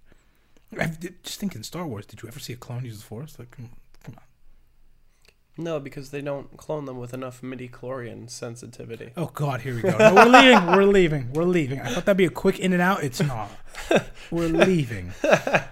[0.79, 3.39] I just think in Star Wars, did you ever see a clone use the Force?
[3.39, 3.71] Like, come,
[4.05, 5.65] come on.
[5.65, 9.13] No, because they don't clone them with enough midi-chlorian sensitivity.
[9.17, 9.97] Oh God, here we go.
[9.97, 10.67] No, we're leaving.
[10.67, 11.33] We're leaving.
[11.33, 11.81] We're leaving.
[11.81, 13.03] I thought that'd be a quick in and out.
[13.03, 13.51] It's not.
[14.31, 15.13] We're leaving.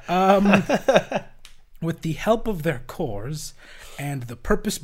[0.09, 0.63] Um,
[1.81, 3.55] with the help of their cores
[3.99, 4.81] and the purpose,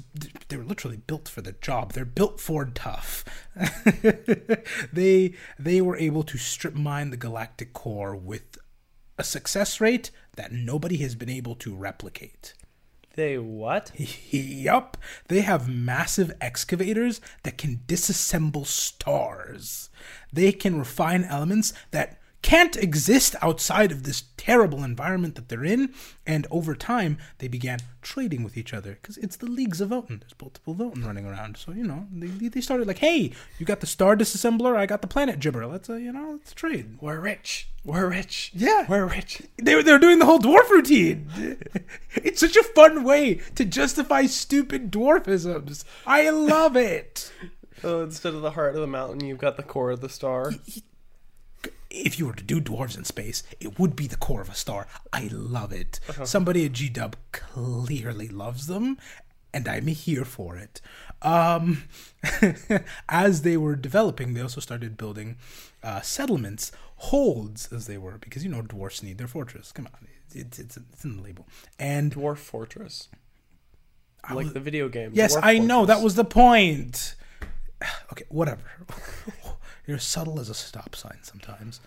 [0.49, 1.93] they were literally built for the job.
[1.93, 3.25] They're built for tough.
[4.93, 8.59] they they were able to strip mine the galactic core with
[9.19, 12.55] a success rate that nobody has been able to replicate.
[13.15, 13.93] They what?
[14.31, 14.97] Yup.
[15.29, 19.91] They have massive excavators that can disassemble stars.
[20.33, 25.95] They can refine elements that can't exist outside of this terrible environment that they're in.
[26.27, 30.21] And over time, they began trading with each other because it's the leagues of Votann.
[30.21, 31.57] There's multiple Votann running around.
[31.57, 35.01] So, you know, they, they started like, hey, you got the star disassembler, I got
[35.01, 35.67] the planet gibber.
[35.67, 36.99] Let's, uh, you know, let's trade.
[37.01, 37.69] We're rich.
[37.85, 38.51] We're rich.
[38.55, 38.87] Yeah.
[38.89, 39.43] We're rich.
[39.63, 41.29] They were, they were doing the whole dwarf routine.
[42.17, 45.85] it's such a fun way to justify stupid dwarfisms.
[46.07, 47.33] I love it.
[47.81, 50.53] So instead of the heart of the mountain, you've got the core of the star.
[51.93, 54.55] If you were to do dwarves in space, it would be the core of a
[54.55, 54.87] star.
[55.13, 56.01] I love it.
[56.25, 58.99] Somebody at G Dub clearly loves them,
[59.53, 60.81] and I'm here for it.
[61.21, 61.85] Um,
[63.09, 65.37] as they were developing, they also started building
[65.83, 69.71] uh, settlements, holds as they were, because you know dwarfs need their fortress.
[69.73, 71.47] Come on, it's it's, it's in the label.
[71.79, 73.09] And Dwarf Fortress.
[74.25, 75.11] I Like the video game.
[75.15, 75.87] Yes, Dwarf I know.
[75.87, 77.15] That was the point.
[78.13, 78.63] Okay, whatever.
[79.87, 81.81] You're subtle as a stop sign sometimes.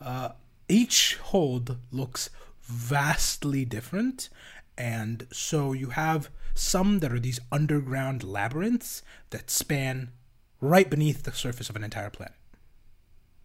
[0.00, 0.30] Uh,
[0.68, 2.30] each hold looks
[2.62, 4.28] vastly different.
[4.78, 10.10] And so you have some that are these underground labyrinths that span
[10.60, 12.34] right beneath the surface of an entire planet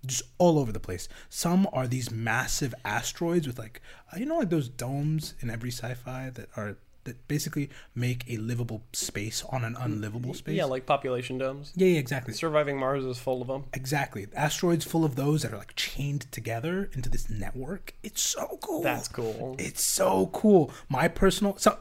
[0.05, 1.07] just all over the place.
[1.29, 3.81] Some are these massive asteroids with like
[4.13, 8.37] uh, you know like those domes in every sci-fi that are that basically make a
[8.37, 10.57] livable space on an unlivable space.
[10.57, 11.71] Yeah, like population domes.
[11.75, 12.33] yeah, yeah, exactly.
[12.33, 13.65] Surviving Mars is full of them.
[13.73, 14.27] Exactly.
[14.35, 17.93] Asteroids full of those that are like chained together into this network.
[18.03, 18.81] It's so cool.
[18.81, 19.55] That's cool.
[19.57, 20.71] It's so cool.
[20.89, 21.77] My personal so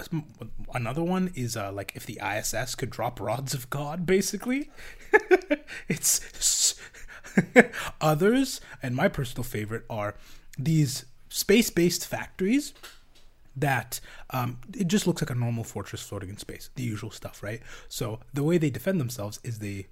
[0.72, 4.70] another one is uh, like if the ISS could drop rods of God, basically.
[5.88, 6.74] it's
[8.00, 10.14] others, and my personal favorite are
[10.58, 12.74] these space-based factories
[13.56, 17.42] that um, it just looks like a normal fortress floating in space, the usual stuff,
[17.42, 17.60] right?
[17.88, 19.86] So the way they defend themselves is they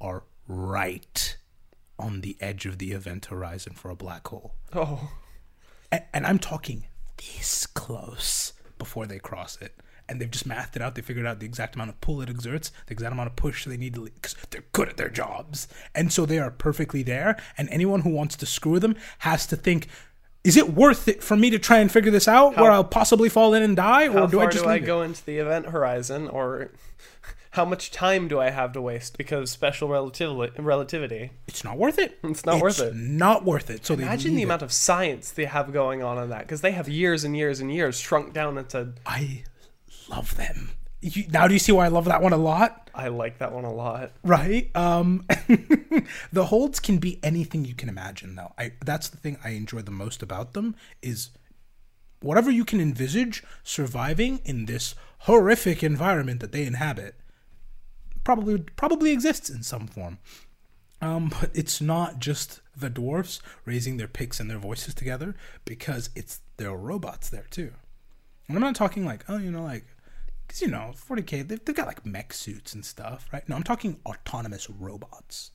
[0.00, 1.36] are right
[1.98, 5.10] on the edge of the event horizon for a black hole Oh.
[5.90, 9.74] and, and I'm talking this close before they cross it.
[10.10, 10.94] And they've just mathed it out.
[10.94, 13.66] They figured out the exact amount of pull it exerts, the exact amount of push
[13.66, 15.68] they need to, because they're good at their jobs.
[15.94, 17.36] And so they are perfectly there.
[17.58, 19.86] And anyone who wants to screw them has to think,
[20.44, 23.28] is it worth it for me to try and figure this out where I'll possibly
[23.28, 24.08] fall in and die?
[24.08, 24.86] Or do I just do I leave it?
[24.86, 26.70] go into the event horizon, or
[27.52, 30.62] how much time do I have to waste because special relativity?
[30.62, 31.30] relativity?
[31.46, 32.18] It's not worth it.
[32.22, 32.94] It's not worth it.
[32.94, 33.84] Not worth it.
[33.84, 34.44] So Imagine the it.
[34.44, 37.60] amount of science they have going on in that, because they have years and years
[37.60, 38.92] and years shrunk down into.
[39.04, 39.44] I
[40.08, 40.70] love them.
[41.00, 42.90] You, now do you see why I love that one a lot?
[42.94, 44.10] I like that one a lot.
[44.24, 45.24] right um
[46.32, 49.80] the holds can be anything you can imagine though i that's the thing i enjoy
[49.82, 51.30] the most about them is
[52.20, 57.14] whatever you can envisage surviving in this horrific environment that they inhabit
[58.24, 60.18] probably probably exists in some form
[61.00, 66.10] um, but it's not just the dwarfs raising their picks and their voices together because
[66.16, 67.72] it's there are robots there too.
[68.48, 69.84] And I'm not talking like oh you know like
[70.48, 73.48] because you know 40k they've, they've got like mech suits and stuff right.
[73.48, 75.52] No, I'm talking autonomous robots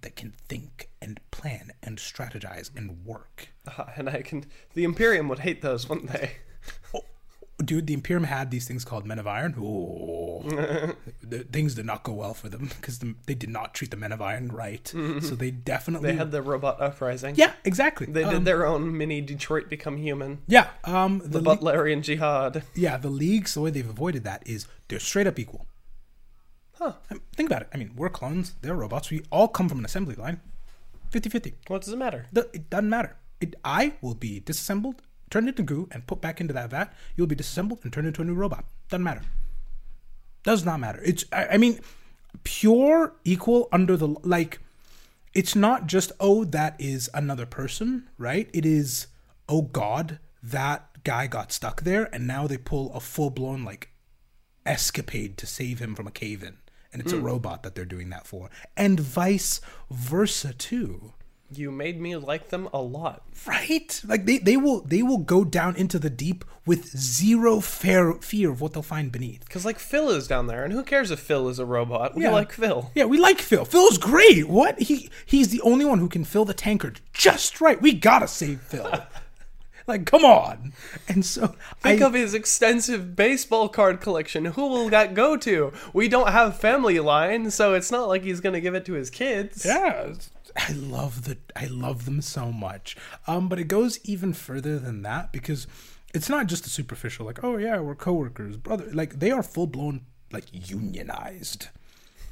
[0.00, 3.50] that can think and plan and strategize and work.
[3.66, 4.46] Uh, and I can.
[4.74, 6.32] The Imperium would hate those, wouldn't they?
[6.94, 7.02] Oh,
[7.58, 9.54] dude, the Imperium had these things called Men of Iron.
[9.58, 10.42] Oh,
[11.22, 13.96] the things did not go well for them because the, they did not treat the
[13.96, 14.86] Men of Iron right.
[14.88, 17.34] So they definitely They had the robot uprising.
[17.36, 18.06] yeah, exactly.
[18.06, 20.38] They did Um, their own mini Detroit become human.
[20.46, 22.62] yeah, um, the, The le- Butlerian Jihad.
[22.74, 23.54] yeah, the leagues.
[23.54, 25.66] The way they've avoided that is they're straight up equal.
[26.78, 26.94] Huh.
[27.10, 27.68] I mean, think about it.
[27.72, 28.54] I mean, we're clones.
[28.62, 29.10] They're robots.
[29.10, 30.40] We all come from an assembly line.
[31.12, 31.52] 50-50.
[31.68, 32.26] What does it matter?
[32.32, 33.16] The- It doesn't matter.
[33.40, 36.92] It, I will be disassembled, turned into goo, and put back into that vat.
[37.16, 38.64] You'll be disassembled and turned into a new robot.
[38.88, 39.22] Doesn't matter.
[40.44, 41.00] Does not matter.
[41.04, 41.24] It's.
[41.32, 41.80] I, I mean,
[42.44, 44.60] pure equal under the like.
[45.34, 48.48] It's not just oh that is another person, right?
[48.52, 49.06] It is
[49.48, 53.88] oh God that guy got stuck there, and now they pull a full blown like
[54.66, 56.58] escapade to save him from a cave in,
[56.92, 57.24] and it's a hmm.
[57.24, 61.14] robot that they're doing that for, and vice versa too
[61.58, 63.22] You made me like them a lot.
[63.46, 68.12] right like they, they will they will go down into the deep with zero fair
[68.14, 71.10] fear of what they'll find beneath Because, like, Phil is down there, and who cares
[71.10, 72.14] if Phil is a robot?
[72.14, 72.30] We Yeah.
[72.30, 72.90] like Phil.
[72.94, 76.44] yeah we like phil phil's great what he he's the only one who can fill
[76.44, 78.88] the tankard just right we gotta save phil
[79.86, 80.72] like come on
[81.08, 84.44] and so Think I, of his extensive baseball card collection.
[84.44, 85.72] Who will that go to?
[85.92, 88.92] We don't have family line, so it's not like he's going to give it to
[88.94, 89.64] his kids.
[89.64, 90.12] yeah
[90.56, 92.94] i love the i love them so much
[93.26, 95.66] um but it goes even further than that because
[96.12, 99.66] it's not just a superficial like oh yeah we're coworkers brother like they are full
[99.66, 101.68] blown like unionized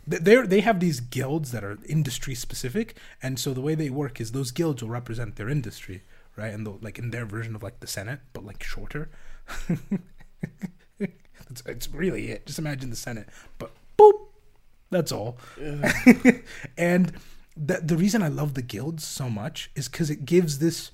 [0.06, 4.20] They they have these guilds that are industry specific, and so the way they work
[4.20, 6.02] is those guilds will represent their industry,
[6.40, 6.52] right?
[6.52, 9.10] And they'll, like in their version of like the Senate, but like shorter.
[10.98, 12.46] it's, it's really it.
[12.46, 13.28] Just imagine the Senate,
[13.58, 14.12] but boop.
[14.90, 15.38] That's all.
[16.76, 17.12] and
[17.56, 20.90] the the reason I love the guilds so much is because it gives this.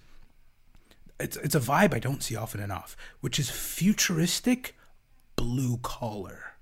[1.18, 4.76] It's it's a vibe I don't see often enough, which is futuristic,
[5.36, 6.57] blue collar,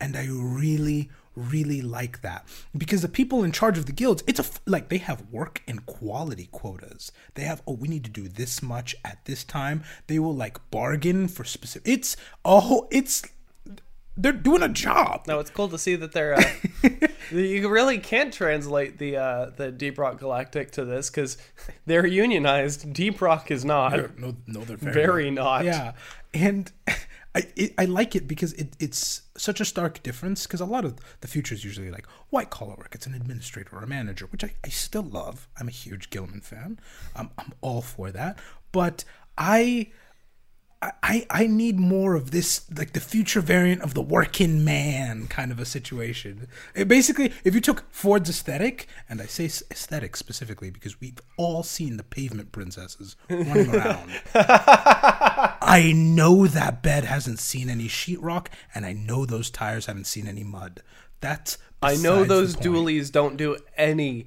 [0.00, 2.44] and I really really like that
[2.76, 5.62] because the people in charge of the guilds it's a f- like they have work
[5.68, 9.84] and quality quotas they have oh we need to do this much at this time
[10.06, 13.22] they will like bargain for specific it's oh it's
[14.18, 16.36] they're doing a job No, it's cool to see that they're.
[16.36, 16.88] Uh,
[17.30, 21.36] you really can't translate the uh, the Deep Rock Galactic to this because
[21.84, 22.94] they're unionized.
[22.94, 24.18] Deep Rock is not.
[24.18, 25.66] no no they're very, Very not.
[25.66, 25.92] yeah
[26.32, 26.72] and
[27.36, 30.86] I, it, I like it because it, it's such a stark difference because a lot
[30.86, 32.92] of the future is usually like white collar work.
[32.94, 35.46] It's an administrator or a manager which I, I still love.
[35.60, 36.80] I'm a huge Guilliman fan.
[37.14, 37.28] I'm
[37.60, 38.38] all for that.
[38.72, 39.04] But
[39.36, 39.88] i
[41.02, 45.50] I, I need more of this, like the future variant of the working man kind
[45.50, 46.48] of a situation.
[46.74, 51.62] It basically, if you took Ford's aesthetic, and I say aesthetic specifically because we've all
[51.62, 54.10] seen the pavement princesses running around.
[54.34, 60.26] I know that bed hasn't seen any sheetrock, and I know those tires haven't seen
[60.26, 60.82] any mud.
[61.20, 64.26] That's I know those dualies don't do any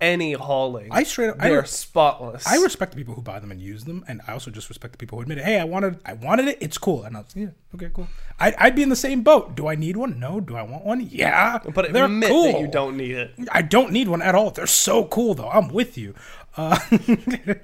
[0.00, 0.88] any hauling.
[0.90, 2.46] I straight up, I, they're re- spotless.
[2.46, 4.92] I respect the people who buy them and use them, and I also just respect
[4.92, 5.44] the people who admit it.
[5.44, 6.58] Hey, I wanted, I wanted it.
[6.60, 8.08] It's cool, and I was yeah, okay, cool.
[8.38, 9.54] I, I'd be in the same boat.
[9.54, 10.20] Do I need one?
[10.20, 10.40] No.
[10.40, 11.00] Do I want one?
[11.00, 11.58] Yeah.
[11.74, 12.52] but they're admit cool.
[12.52, 13.32] that you don't need it.
[13.50, 14.50] I don't need one at all.
[14.50, 15.48] They're so cool, though.
[15.48, 16.14] I'm with you.
[16.56, 16.78] Uh,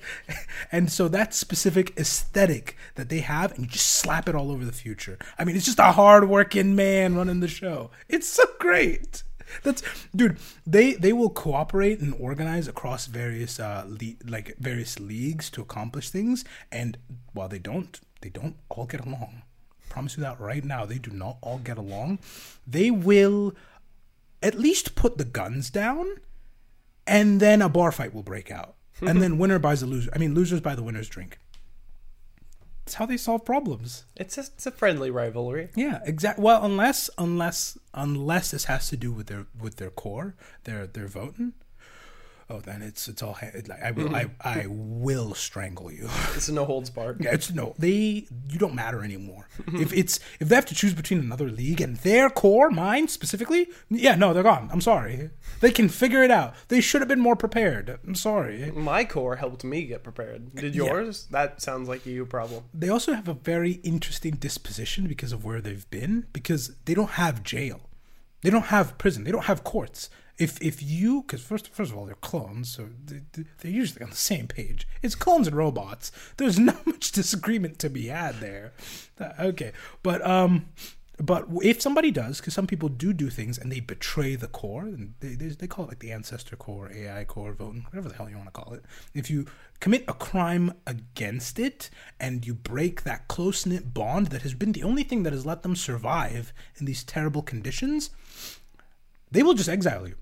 [0.72, 4.64] and so that specific aesthetic that they have, and you just slap it all over
[4.64, 5.18] the future.
[5.38, 7.90] I mean, it's just a hardworking man running the show.
[8.08, 9.22] It's so great.
[9.62, 9.82] That's
[10.14, 10.38] dude.
[10.66, 16.11] They they will cooperate and organize across various uh le- like various leagues to accomplish
[16.11, 16.44] things.
[16.70, 16.98] And
[17.32, 19.42] while they don't, they don't all get along.
[19.88, 20.86] Promise you that right now.
[20.86, 22.18] They do not all get along.
[22.66, 23.55] They will
[24.42, 26.16] at least put the guns down
[27.07, 28.74] and then a bar fight will break out.
[29.00, 30.11] And then winner buys the loser.
[30.14, 31.38] I mean, losers buy the winner's drink.
[32.93, 34.05] That's how they solve problems.
[34.16, 35.70] It's just it's a friendly rivalry.
[35.74, 36.45] Yeah, exactly.
[36.45, 40.34] Well, unless unless unless this has to do with their with their core,
[40.64, 41.53] their their Votann.
[42.53, 43.32] Oh, then it's it's all.
[43.32, 44.48] ha- Like, I will I, mm-hmm.
[44.48, 46.09] I will strangle you.
[46.36, 47.18] It's no holds barred.
[47.24, 49.48] Yeah, it's no they you don't matter anymore.
[49.59, 49.80] Mm-hmm.
[49.84, 53.68] if it's if they have to choose between another league and their core, mine specifically,
[53.88, 54.68] yeah, no, they're gone.
[54.72, 55.30] I'm sorry.
[55.61, 56.55] They can figure it out.
[56.68, 57.98] They should have been more prepared.
[58.07, 58.70] I'm sorry.
[58.74, 60.55] My core helped me get prepared.
[60.55, 61.26] Did yours?
[61.30, 62.64] That sounds like a you problem.
[62.74, 67.12] They also have a very interesting disposition because of where they've been because they don't
[67.12, 67.88] have jail.
[68.42, 69.24] They don't have prison.
[69.24, 70.11] They don't have courts.
[70.43, 73.22] If if you because first first of all they're clones, so they,
[73.59, 74.88] they're usually on the same page.
[75.01, 76.11] It's clones and robots.
[76.36, 78.72] There's not much disagreement to be had there.
[79.20, 79.72] Uh, Okay,
[80.03, 80.66] but um,
[81.18, 84.82] but if somebody does, because some people do do things and they betray the core,
[84.82, 88.16] and they, they they call it like the ancestor core, AI core, Votann, whatever the
[88.16, 88.84] hell you want to call it.
[89.14, 89.47] If you
[89.78, 94.72] commit a crime against it and you break that close knit bond that has been
[94.72, 98.11] the only thing that has let them survive in these terrible conditions,
[99.30, 100.16] they will just exile you.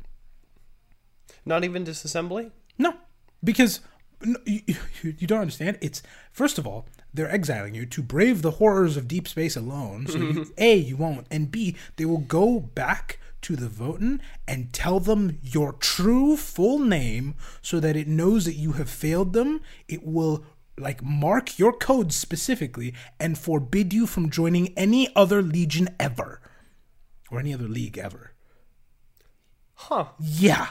[1.45, 2.51] Not even disassembly?
[2.78, 2.95] No,
[3.43, 3.81] because
[4.22, 4.62] no, you,
[5.03, 5.78] you, you don't understand.
[5.81, 10.07] It's first of all they're exiling you to brave the horrors of deep space alone.
[10.07, 10.51] So you, mm-hmm.
[10.59, 15.39] a you won't, and b they will go back to the Votann and tell them
[15.43, 19.61] your true full name so that it knows that you have failed them.
[19.89, 20.45] It will
[20.78, 26.41] like mark your code specifically and forbid you from joining any other legion ever
[27.31, 28.33] or any other league ever.
[29.74, 30.07] Huh.
[30.18, 30.68] Yeah.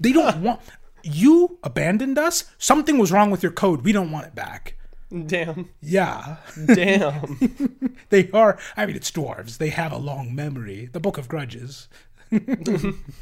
[0.00, 0.60] They don't want
[1.02, 2.44] you abandoned us.
[2.58, 3.82] Something was wrong with your code.
[3.82, 4.76] We don't want it back.
[5.26, 5.68] Damn.
[5.82, 6.36] Yeah.
[6.66, 7.96] Damn.
[8.10, 9.58] they are I mean it's dwarves.
[9.58, 10.88] They have a long memory.
[10.92, 11.88] The book of grudges.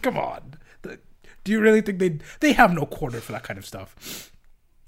[0.03, 0.55] Come on.
[0.83, 0.99] The-
[1.45, 4.31] do you really think they they have no quarter for that kind of stuff?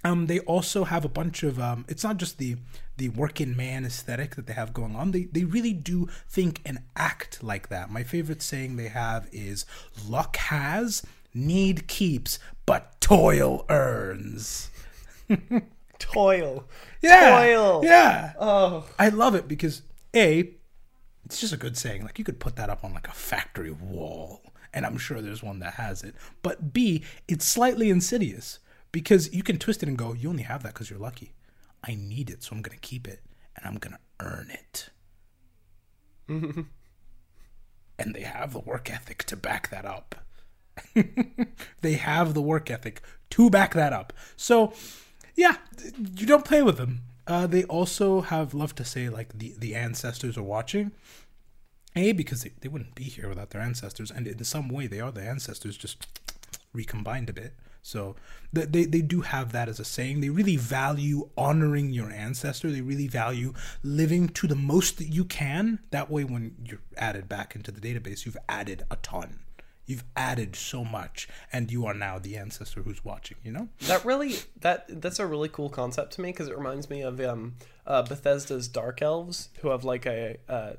[0.02, 2.56] Um, they also have a bunch of um, it's not just the
[2.96, 5.10] the working man aesthetic that they have going on.
[5.12, 7.90] They they really do think and act like that.
[7.90, 9.64] My favorite saying they have is
[10.06, 11.02] luck has,
[11.34, 14.70] need keeps, but toil earns.
[15.98, 16.64] Toil.
[17.02, 17.38] Yeah.
[17.38, 17.84] Toil.
[17.84, 18.32] Yeah.
[18.38, 18.86] Oh.
[18.98, 19.82] I love it because
[20.14, 20.54] A,
[21.24, 22.02] it's just a good saying.
[22.02, 25.42] Like you could put that up on like a factory wall, and I'm sure there's
[25.42, 26.14] one that has it.
[26.42, 28.58] But B, it's slightly insidious
[28.92, 31.34] because you can twist it and go, you only have that because you're lucky.
[31.84, 33.20] I need it, so I'm gonna keep it
[33.56, 34.90] and I'm gonna earn it.
[36.28, 40.14] and they have the work ethic to back that up.
[41.80, 44.12] they have the work ethic to back that up.
[44.36, 44.72] So,
[45.34, 45.56] yeah,
[46.16, 47.02] you don't play with them.
[47.26, 50.92] Uh, they also have love to say like the the ancestors are watching.
[51.96, 55.00] A because they, they wouldn't be here without their ancestors, and in some way they
[55.00, 56.06] are the ancestors, just
[56.72, 57.54] recombined a bit.
[57.82, 58.16] So
[58.52, 60.20] they, they, they do have that as a saying.
[60.20, 62.70] They really value honoring your ancestor.
[62.70, 65.80] They really value living to the most that you can.
[65.90, 69.40] That way, when you're added back into the database, you've added a ton.
[69.86, 73.38] You've added so much, and you are now the ancestor who's watching.
[73.42, 76.88] You know that really that that's a really cool concept to me because it reminds
[76.88, 77.56] me of um,
[77.86, 80.76] uh, Bethesda's Dark Elves, who have like a, a,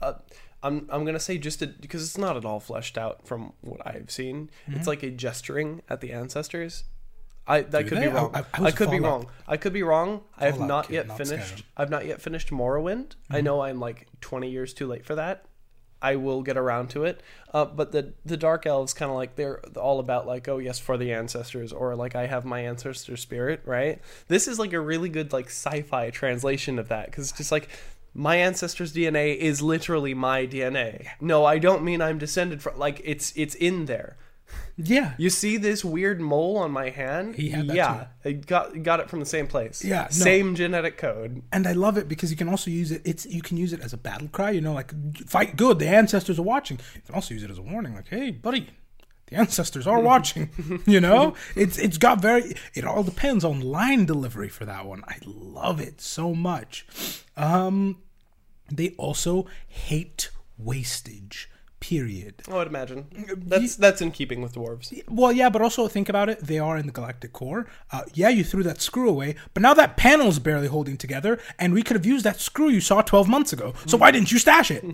[0.00, 0.16] a
[0.62, 3.84] I'm I'm gonna say just a, because it's not at all fleshed out from what
[3.86, 4.50] I've seen.
[4.68, 4.78] Mm-hmm.
[4.78, 6.84] It's like a gesturing at the ancestors.
[7.46, 8.06] I that Do could they?
[8.06, 8.30] be wrong.
[8.34, 9.26] I, I, I could be wrong.
[9.48, 10.22] I could be wrong.
[10.38, 11.64] I have not yet not finished.
[11.76, 13.06] I've not yet finished Morrowind.
[13.06, 13.34] Mm-hmm.
[13.34, 15.46] I know I'm like 20 years too late for that.
[16.02, 17.22] I will get around to it.
[17.54, 20.78] Uh, but the the dark elves kind of like they're all about like oh yes
[20.78, 24.00] for the ancestors or like I have my ancestor spirit right.
[24.28, 27.68] This is like a really good like sci-fi translation of that because it's just like
[28.14, 31.06] my ancestors' DNA is literally my DNA.
[31.20, 34.16] No, I don't mean I'm descended from like it's it's in there.
[34.76, 35.14] Yeah.
[35.18, 37.34] You see this weird mole on my hand?
[37.34, 38.06] He had that yeah.
[38.22, 38.28] Too.
[38.28, 39.84] I got got it from the same place.
[39.84, 40.02] Yeah.
[40.02, 40.08] No.
[40.10, 41.42] Same genetic code.
[41.52, 43.80] And I love it because you can also use it it's you can use it
[43.80, 44.92] as a battle cry, you know, like
[45.28, 46.78] fight good, the ancestors are watching.
[46.94, 48.68] You can also use it as a warning, like, hey, buddy,
[49.26, 50.50] the ancestors are watching.
[50.86, 51.34] you know?
[51.54, 55.02] It's it's got very it all depends on line delivery for that one.
[55.06, 56.86] I love it so much.
[57.36, 57.98] Um
[58.70, 61.50] they also hate wastage.
[61.82, 62.42] Period.
[62.48, 65.02] I would imagine that's that's in keeping with dwarves.
[65.08, 66.38] Well, yeah, but also think about it.
[66.38, 67.66] They are in the galactic core.
[67.90, 71.74] Uh, yeah, you threw that screw away, but now that panel's barely holding together, and
[71.74, 73.74] we could have used that screw you saw twelve months ago.
[73.86, 74.84] So why didn't you stash it?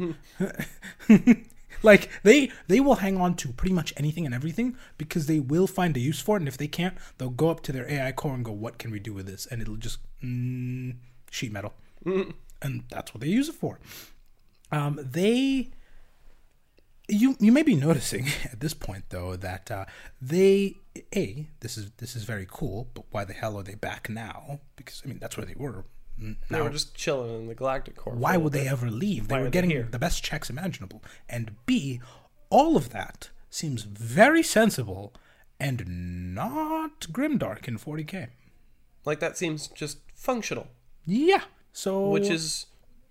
[1.82, 5.66] like they they will hang on to pretty much anything and everything because they will
[5.66, 8.12] find a use for it, and if they can't, they'll go up to their AI
[8.12, 10.96] core and go, "What can we do with this?" And it'll just mm,
[11.30, 12.32] sheet metal, mm.
[12.62, 13.78] and that's what they use it for.
[14.72, 15.68] Um, they
[17.08, 19.84] you you may be noticing at this point though that uh,
[20.20, 20.76] they
[21.14, 24.60] a this is this is very cool, but why the hell are they back now?
[24.76, 25.84] Because I mean that's where they were.
[26.20, 28.12] Now, they were just chilling in the Galactic Core.
[28.12, 29.28] Why would they ever leave?
[29.28, 31.00] They were getting they the best checks imaginable.
[31.28, 32.00] And B,
[32.50, 35.14] all of that seems very sensible
[35.60, 38.30] and not grimdark in 40k.
[39.04, 40.66] Like that seems just functional.
[41.06, 41.42] Yeah.
[41.72, 42.66] So which is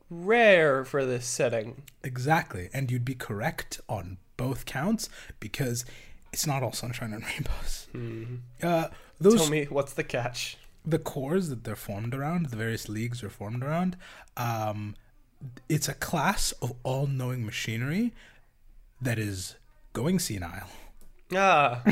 [0.10, 1.84] rare for this setting.
[2.03, 2.70] Exactly.
[2.74, 5.86] And you'd be correct on both counts because
[6.32, 7.88] it's not all sunshine and rainbows.
[7.93, 8.36] Mm-hmm.
[8.62, 8.88] Uh,
[9.20, 10.58] those, Tell me, what's the catch?
[10.86, 13.97] The cores that they're formed around, the various leagues are formed around,
[14.38, 14.95] um,
[15.70, 18.14] it's a class of all knowing machinery
[19.01, 19.55] that is
[19.93, 20.70] going senile.
[21.36, 21.84] Ah.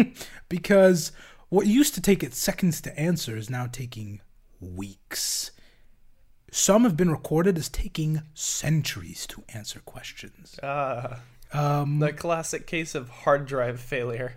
[0.48, 1.12] because
[1.48, 4.20] what used to take it seconds to answer is now taking
[4.60, 5.50] weeks.
[6.54, 10.60] Some have been recorded as taking centuries to answer questions.
[10.62, 11.20] Ah.
[11.50, 14.36] Um, the classic case of hard drive failure.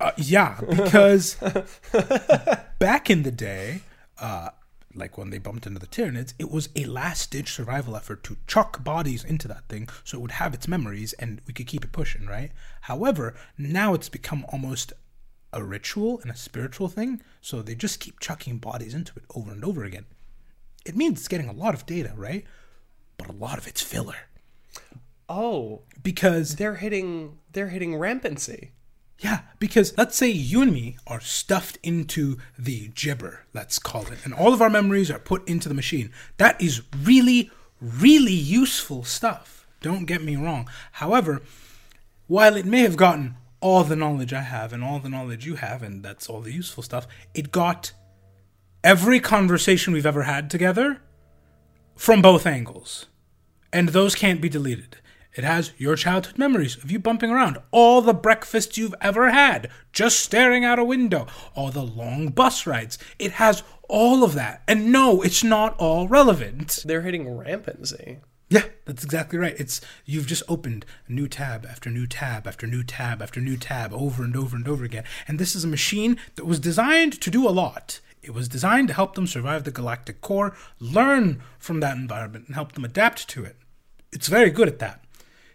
[0.00, 1.34] Uh, yeah, because
[2.78, 3.82] back in the day,
[4.18, 4.48] uh,
[4.94, 8.38] like when they bumped into the Tyranids, it was a last ditch survival effort to
[8.46, 11.84] chuck bodies into that thing so it would have its memories and we could keep
[11.84, 12.50] it pushing, right?
[12.80, 14.94] However, now it's become almost
[15.52, 19.52] a ritual and a spiritual thing, so they just keep chucking bodies into it over
[19.52, 20.06] and over again
[20.84, 22.44] it means it's getting a lot of data, right?
[23.16, 24.28] But a lot of it's filler.
[25.28, 28.72] Oh, because they're hitting they're hitting rampancy.
[29.18, 34.18] Yeah, because let's say you and me are stuffed into the gibber, let's call it,
[34.24, 36.10] and all of our memories are put into the machine.
[36.38, 37.48] That is really,
[37.80, 39.64] really useful stuff.
[39.80, 40.68] Don't get me wrong.
[40.92, 41.40] However,
[42.26, 45.54] while it may have gotten all the knowledge I have and all the knowledge you
[45.54, 47.92] have, and that's all the useful stuff, it got
[48.84, 51.00] every conversation we've ever had together
[51.94, 53.06] from both angles.
[53.72, 54.96] And those can't be deleted.
[55.34, 59.70] It has your childhood memories of you bumping around, all the breakfasts you've ever had,
[59.92, 62.98] just staring out a window, all the long bus rides.
[63.18, 64.62] It has all of that.
[64.68, 66.80] And no, it's not all relevant.
[66.84, 68.18] They're hitting rampancy.
[68.50, 69.58] Yeah, that's exactly right.
[69.58, 73.56] It's you've just opened a new tab after new tab after new tab after new
[73.56, 75.04] tab over and over and over again.
[75.26, 78.00] And this is a machine that was designed to do a lot.
[78.22, 82.54] It was designed to help them survive the galactic core, learn from that environment, and
[82.54, 83.56] help them adapt to it.
[84.12, 85.04] It's very good at that.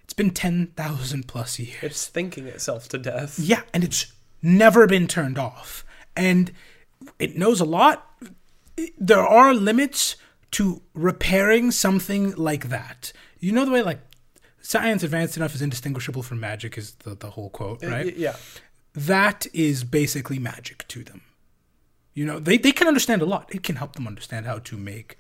[0.04, 1.78] It's been 10,000 plus years.
[1.82, 3.40] It's thinking itself to death.
[3.40, 4.12] Yeah, and it's
[4.42, 5.86] never been turned off.
[6.16, 6.52] And
[7.20, 8.10] it knows a lot.
[8.98, 10.16] There are limits
[10.52, 13.12] to repairing something like that.
[13.40, 14.00] You know the way, like,
[14.62, 18.06] science advanced enough is indistinguishable from magic is the, the whole quote, uh, right?
[18.08, 18.36] Y- yeah.
[18.94, 21.22] that is basically magic to them.
[22.18, 23.54] You know, they, they can understand a lot.
[23.54, 25.20] It can help them understand how to make.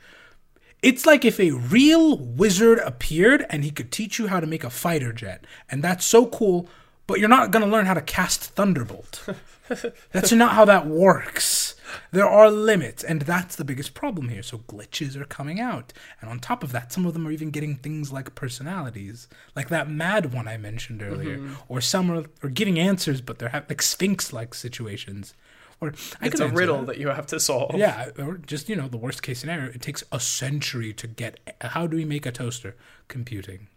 [0.81, 4.63] It's like if a real wizard appeared and he could teach you how to make
[4.63, 5.45] a fighter jet.
[5.69, 6.67] And that's so cool,
[7.05, 9.29] but you're not going to learn how to cast Thunderbolt.
[10.11, 11.75] that's not how that works.
[12.11, 14.41] There are limits, and that's the biggest problem here.
[14.41, 15.93] So glitches are coming out.
[16.19, 19.69] And on top of that, some of them are even getting things like personalities, like
[19.69, 21.53] that mad one I mentioned earlier, mm-hmm.
[21.67, 25.35] or some are, are getting answers, but they're ha- like Sphinx like situations.
[25.79, 26.87] Or I It's a riddle that.
[26.87, 27.75] that you have to solve.
[27.75, 29.69] Yeah, or just you know the worst case scenario.
[29.71, 31.39] It takes a century to get.
[31.61, 32.75] How do we make a toaster?
[33.07, 33.67] Computing,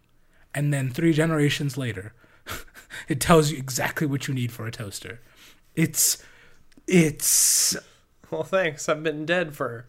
[0.55, 2.13] and then three generations later,
[3.07, 5.21] it tells you exactly what you need for a toaster.
[5.75, 6.21] It's,
[6.87, 7.77] it's,
[8.29, 8.89] Well, thanks.
[8.89, 9.85] I've been dead for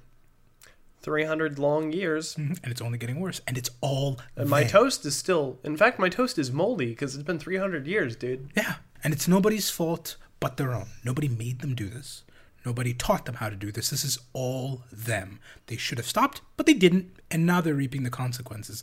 [1.00, 2.34] 300 long years.
[2.36, 2.52] Mm-hmm.
[2.62, 4.20] and it's only getting worse, and it's all.
[4.36, 4.70] And my there.
[4.70, 5.58] toast is still.
[5.64, 8.50] In fact, my toast is moldy because it's been 300 years, dude.
[8.54, 10.88] Yeah, and it's nobody's fault but their own.
[11.04, 12.24] Nobody made them do this.
[12.66, 13.90] Nobody taught them how to do this.
[13.90, 15.38] This is all them.
[15.68, 18.82] They should have stopped, but they didn't, and now they're reaping the consequences.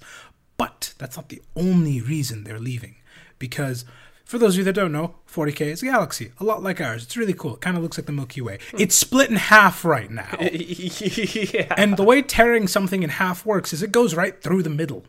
[0.57, 2.95] But that's not the only reason they're leaving.
[3.38, 3.86] Because,
[4.30, 7.01] for those of you that don't know, 40K is a galaxy, a lot like ours.
[7.01, 7.55] It's really cool.
[7.55, 8.59] It kind of looks like the Milky Way.
[8.77, 10.38] It's split in half right now.
[10.39, 11.73] yeah.
[11.75, 15.03] And the way tearing something in half works is it goes right through the middle.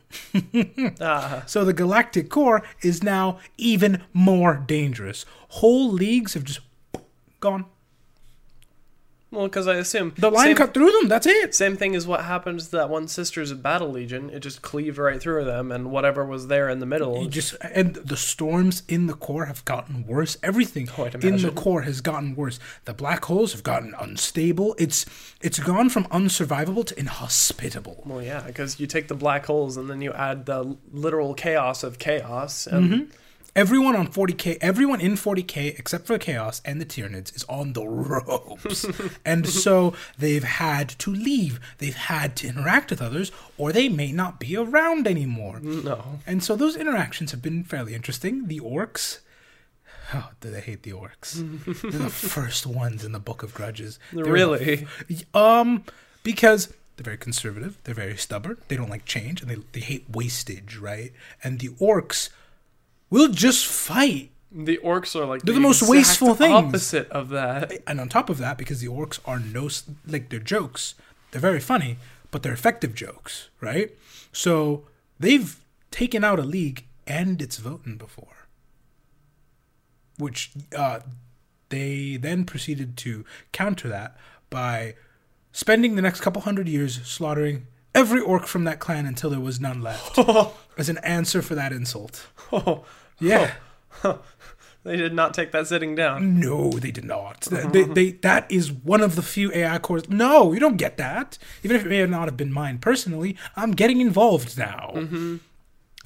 [1.03, 1.43] Ah.
[1.47, 5.27] So the galactic core is now even more dangerous.
[5.49, 6.61] Whole leagues have just
[7.41, 7.67] gone.
[9.31, 11.09] Well, because I assume The line same, cut through them.
[11.09, 11.55] That's it.
[11.55, 14.29] Same thing as what happens to that one Sisters of Battle Legion.
[14.31, 17.23] It just cleaved right through them, and whatever was there in the middle.
[17.23, 20.37] You just and the storms in the core have gotten worse.
[20.43, 22.59] Everything Oh, in the core has gotten worse.
[22.85, 24.75] The black holes have gotten unstable.
[24.79, 25.07] It's
[25.41, 28.03] it's gone from unsurvivable to inhospitable.
[28.07, 31.83] Well, yeah, because you take the black holes and then you add the literal chaos
[31.83, 32.67] of chaos.
[32.67, 33.11] And Mm-hmm.
[33.57, 37.85] Everyone on 40k, everyone in 40k except for Chaos and the Tyranids is on the
[37.87, 38.87] ropes.
[39.25, 41.59] and so they've had to leave.
[41.79, 45.59] They've had to interact with others or they may not be around anymore.
[45.61, 46.21] No.
[46.27, 48.47] And so those interactions have been fairly interesting.
[48.47, 49.19] The orks,
[50.15, 51.35] oh, do they hate the orks?
[51.83, 53.99] They're the first ones in the Book of Grudges.
[54.13, 54.87] They're the Really?
[55.35, 55.83] um,
[56.23, 60.05] because they're very conservative, they're very stubborn, they don't like change, and they, they hate
[60.11, 61.13] wastage, right?
[61.43, 62.29] And the orks
[63.11, 64.31] will just fight.
[64.53, 66.53] The orks are like They're the most exact wasteful things.
[66.53, 67.73] opposite of that.
[67.87, 69.69] And on top of that, because the orks are no,
[70.07, 70.95] like, they're jokes,
[71.31, 71.99] they're very funny,
[72.31, 73.95] but they're effective jokes, right?
[74.33, 74.87] So
[75.21, 75.57] they've
[75.91, 78.49] taken out a league and it's Votann before.
[80.19, 81.01] Which uh,
[81.71, 84.17] they then proceeded to counter that
[84.51, 84.95] by
[85.53, 89.61] spending the next couple hundred years slaughtering every ork from that clan until there was
[89.61, 90.19] none left
[90.79, 92.27] as an answer for that insult.
[93.23, 93.53] Oh, Yeah.
[94.85, 96.41] they did not take that sitting down.
[96.41, 97.43] No, they did not.
[97.43, 97.71] Th- uh-huh.
[97.71, 100.09] They, they, that is one of the few AI cores.
[100.09, 101.37] No, you don't get that.
[101.63, 104.93] Even if it may not have been mine personally, I'm getting involved now.
[104.95, 105.37] Mm-hmm.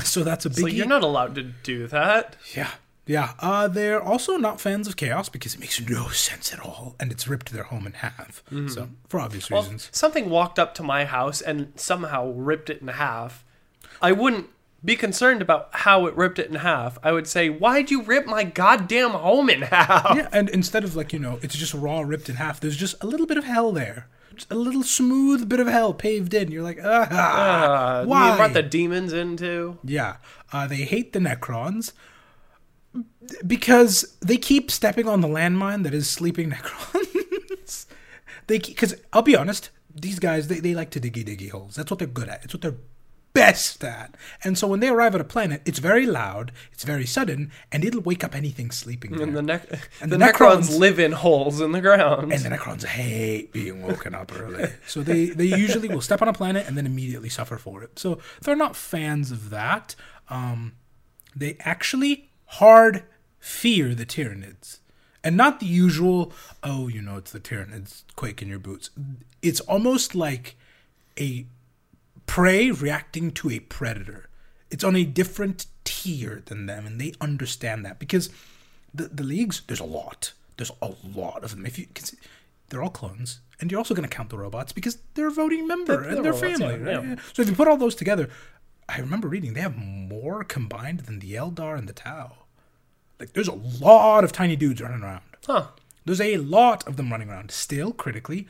[0.03, 0.65] So that's a big.
[0.65, 0.73] biggie.
[0.75, 2.37] you're not allowed to do that.
[2.55, 2.71] yeah.
[3.07, 3.35] Yeah.
[3.39, 7.13] Uh, they're also not fans of chaos because it makes no sense at all, and
[7.13, 8.43] it's ripped their home in half.
[8.47, 8.69] Mm-hmm.
[8.69, 9.91] So for obvious Well, reasons.
[9.93, 13.45] something walked up to my house and somehow ripped it in half.
[14.03, 14.47] I wouldn't
[14.85, 16.99] be concerned about how it ripped it in half.
[17.03, 20.95] I would say, "Why'd you rip my goddamn home in half?" Yeah, and instead of
[20.95, 22.61] like you know, it's just raw ripped in half.
[22.61, 25.95] There's just a little bit of hell there, just a little smooth bit of hell
[25.95, 26.51] paved in.
[26.53, 28.31] You're like, ah, Uh, why?
[28.31, 29.79] You brought the demons into.
[29.85, 30.17] Yeah,
[30.53, 31.93] uh, they hate the Necrons
[33.47, 37.87] because they keep stepping on the landmine that is sleeping Necrons.
[38.47, 41.75] they because I'll be honest, these guys they, they like to diggy diggy holes.
[41.77, 42.45] That's what they're good at.
[42.45, 42.77] It's what they're
[43.35, 44.15] best at.
[44.43, 47.85] And so when they arrive at a planet, it's very loud, it's very sudden, and
[47.85, 49.27] it'll wake up anything sleeping there.
[49.27, 52.33] And the nec- And the, the Necrons, Necrons- live in holes in the ground.
[52.33, 54.71] and the Necrons hate being woken up early.
[54.87, 57.99] So they, they usually will step on a planet and then immediately suffer for it.
[57.99, 59.95] So they're not fans of that.
[60.31, 60.73] Um,
[61.37, 63.03] they actually hard
[63.41, 64.79] fear the Tyranids.
[65.25, 66.33] And not the usual,
[66.63, 68.91] oh, you know, it's the Tyranids, quake in your boots.
[69.43, 70.55] It's almost like
[71.19, 71.47] a
[72.27, 74.29] prey reacting to a predator.
[74.71, 78.31] It's on a different tier than them, and they understand that because
[78.93, 80.33] the the leagues there's a lot.
[80.57, 81.67] There's a lot of them.
[81.67, 82.15] If you, cause
[82.69, 85.67] they're all clones, and you're also going to count the robots because they're a voting
[85.67, 86.75] member They're- and they're their family.
[86.81, 87.05] yeah, right?
[87.09, 87.17] yeah.
[87.33, 88.29] So if you put all those together,
[88.89, 92.33] I remember reading they have more combined than the Eldar and the Tau.
[93.21, 95.23] Like there's a lot of tiny dudes running around.
[95.47, 95.69] huh.
[96.07, 97.51] There's a lot of them running around.
[97.51, 98.47] Still, critically,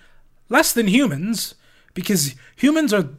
[0.49, 1.55] less than humans,
[1.95, 3.11] because humans are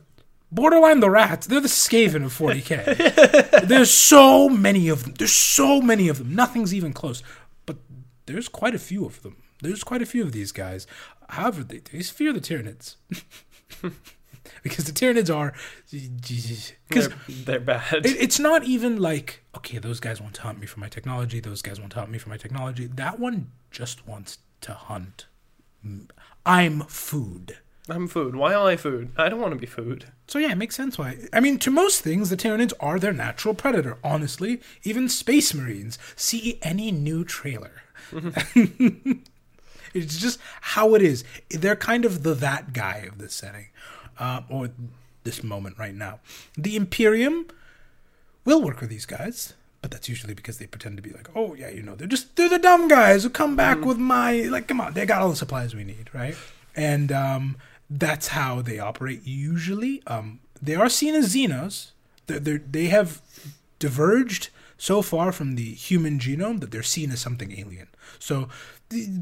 [0.51, 1.47] borderline the rats.
[1.47, 3.61] They're the Skaven of 40k.
[3.67, 5.13] there's so many of them.
[5.17, 6.35] There's so many of them.
[6.35, 7.23] Nothing's even close.
[7.65, 7.77] But
[8.25, 9.37] there's quite a few of them.
[9.61, 10.87] There's quite a few of these guys.
[11.29, 12.95] However, they, they fear the Tyranids.
[14.63, 15.53] because the Tyranids are.
[15.91, 18.05] Because They're, they're bad.
[18.05, 21.39] it, it's not even like, okay, those guys want to hunt me for my technology.
[21.39, 22.87] Those guys want to hunt me for my technology.
[22.87, 25.27] That one just wants to hunt.
[26.45, 27.57] I'm food.
[27.87, 28.35] I'm food.
[28.35, 29.11] Why am I food?
[29.15, 30.05] I don't want to be food.
[30.27, 31.17] So yeah, it makes sense why.
[31.31, 33.97] I mean, to most things, the Tyranids are their natural predator.
[34.03, 35.99] Honestly, even Space Marines.
[36.15, 37.83] See any new trailer.
[39.93, 41.23] it's just how it is.
[41.49, 43.67] They're kind of the that guy of this setting,
[44.17, 44.71] uh, or
[45.23, 46.19] this moment right now.
[46.57, 47.47] The Imperium
[48.45, 51.53] will work with these guys, but that's usually because they pretend to be like, oh
[51.53, 54.67] yeah, you know, they're just they're the dumb guys who come back with my like,
[54.67, 56.35] come on, they got all the supplies we need, right?
[56.75, 57.55] And um,
[57.99, 60.01] that's how they operate usually.
[60.07, 61.91] Um, they are seen as Xenos.
[62.27, 63.21] They're, they're, they have
[63.79, 67.87] diverged so far from the human genome that they're seen as something alien.
[68.19, 68.49] So
[68.89, 69.21] the,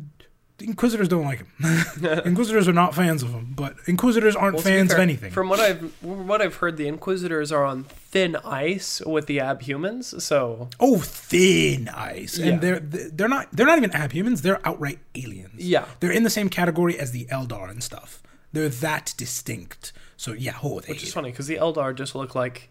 [0.57, 2.21] the Inquisitors don't like them.
[2.25, 5.31] Inquisitors are not fans of them, but Inquisitors aren't Well, fans of anything.
[5.31, 9.39] From what I've from what I've heard, the Inquisitors are on thin ice with the
[9.39, 10.21] Abhumans.
[10.21, 12.45] So Oh, thin ice, Yeah.
[12.47, 14.41] and they're they're not they're not even abhumans.
[14.41, 15.59] They're outright aliens.
[15.59, 15.85] Yeah.
[15.99, 18.21] they're in the same category as the Eldar and stuff.
[18.53, 19.91] They're that distinct.
[20.15, 22.69] So yeah, which is funny because the Eldar just look like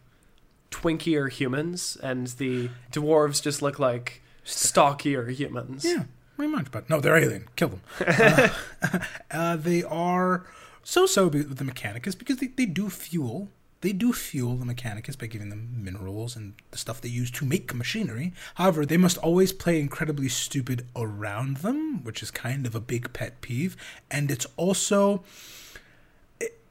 [0.71, 5.85] twinkier humans, and the dwarves just look like stockier humans.
[5.85, 6.05] Yeah,
[6.37, 6.71] pretty much.
[6.71, 7.49] But no, they're alien.
[7.57, 7.81] Kill them.
[8.07, 8.49] uh,
[9.31, 10.47] uh, they are
[10.83, 13.49] so-so with the Mechanicus because they, they do fuel.
[13.83, 17.45] They do fuel the Mechanicus by giving them minerals and the stuff they use to
[17.45, 18.33] make machinery.
[18.55, 23.13] However, they must always play incredibly stupid around them, which is kind of a big
[23.13, 23.77] pet peeve.
[24.09, 25.25] And it's also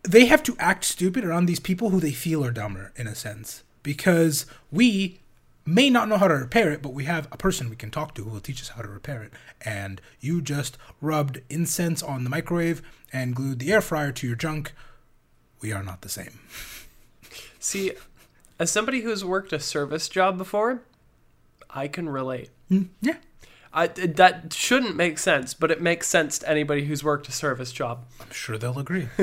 [0.04, 3.16] they have to act stupid around these people who they feel are dumber in a
[3.16, 3.64] sense.
[3.84, 5.20] Because we
[5.66, 8.16] may not know how to repair it but we have a person we can talk
[8.16, 9.32] to who will teach us how to repair it.
[9.64, 12.82] And you just rubbed incense on the microwave
[13.14, 14.74] and glued the air fryer to your junk.
[15.62, 16.40] We are not the same.
[17.60, 17.94] See,
[18.58, 20.82] as somebody who's worked a service job before,
[21.70, 22.50] I can relate.
[22.70, 23.18] Hmm, yeah
[23.74, 27.72] I, that shouldn't make sense, but it makes sense to anybody who's worked a service
[27.72, 28.06] job.
[28.20, 29.08] i'm sure they'll agree.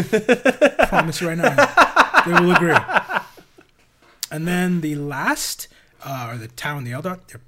[0.89, 1.55] Promise you right now.
[2.25, 2.75] They will agree.
[4.31, 5.69] And then the last
[6.05, 7.41] uh, are the town the eldar they're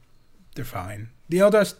[0.54, 1.08] they're fine.
[1.28, 1.74] The eldars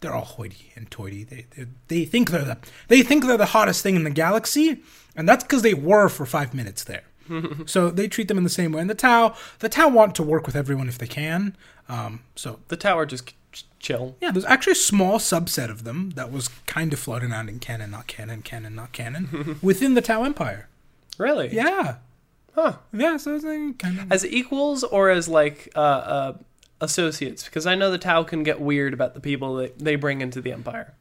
[0.00, 1.24] they're all hoity and toity.
[1.24, 2.58] They, they they think they're the
[2.88, 4.82] they think they're the hottest thing in the galaxy
[5.16, 7.02] and that's because they were for five minutes there.
[7.66, 8.82] So they treat them in the same way.
[8.82, 11.56] And the tau the tau want to work with everyone if they can.
[11.88, 13.34] Um, so The tower just ch-
[13.78, 14.16] chill.
[14.20, 17.58] yeah, there's actually a small subset of them that was kind of floating around in
[17.58, 20.68] canon, not canon, canon, not canon, within the Tau Empire.
[21.18, 21.54] Really?
[21.54, 21.96] Yeah.
[22.54, 22.74] Huh.
[22.92, 24.12] Yeah, so it's like kind of.
[24.12, 26.32] As equals or as like uh, uh,
[26.80, 27.44] associates?
[27.44, 30.40] Because I know the Tau can get weird about the people that they bring into
[30.40, 30.94] the Empire.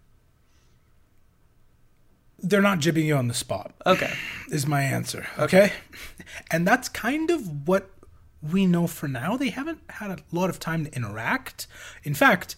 [2.46, 4.12] They're not jibbing you on the spot, Okay.
[4.52, 5.28] is my answer.
[5.40, 5.72] Okay?
[6.52, 7.90] And that's kind of what
[8.52, 9.38] we know for now.
[9.38, 11.68] They haven't had a lot of time to interact.
[12.04, 12.56] In fact,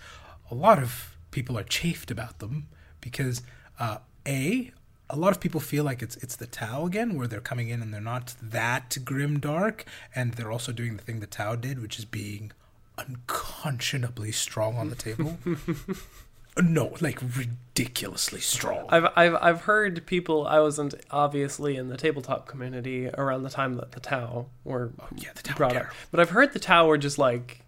[0.49, 2.67] a lot of people are chafed about them
[3.01, 3.41] because,
[3.79, 4.71] uh, A,
[5.09, 7.81] a lot of people feel like it's it's the Tau again, where they're coming in
[7.81, 11.79] and they're not that grim dark, and they're also doing the thing the Tau did,
[11.79, 12.51] which is being
[12.97, 15.37] unconscionably strong on the table.
[16.61, 18.85] no, like ridiculously strong.
[18.89, 20.47] I've, I've I've heard people.
[20.47, 25.29] I wasn't obviously in the tabletop community around the time that the Tau were yeah,
[25.35, 27.61] the Tau brought up, but I've heard the Tau were just like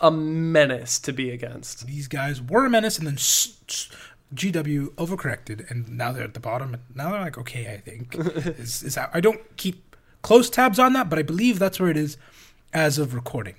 [0.00, 1.86] a menace to be against.
[1.86, 3.88] these guys were a menace, and then s- s-
[4.34, 6.74] GW overcorrected, and now they're at the bottom.
[6.74, 10.78] And now they're like, okay, I think is, is that, I don't keep close tabs
[10.78, 12.16] on that, but I believe that's where it is
[12.72, 13.54] as of recording.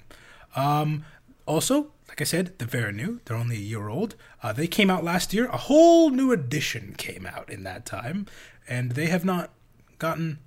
[0.56, 1.06] Um,
[1.46, 3.20] also, like I said, they're very new.
[3.26, 4.16] They're only a year old.
[4.42, 5.48] Uh, they came out last year.
[5.48, 8.26] A whole new edition came out in that time,
[8.70, 9.52] and they have not
[10.00, 10.40] gotten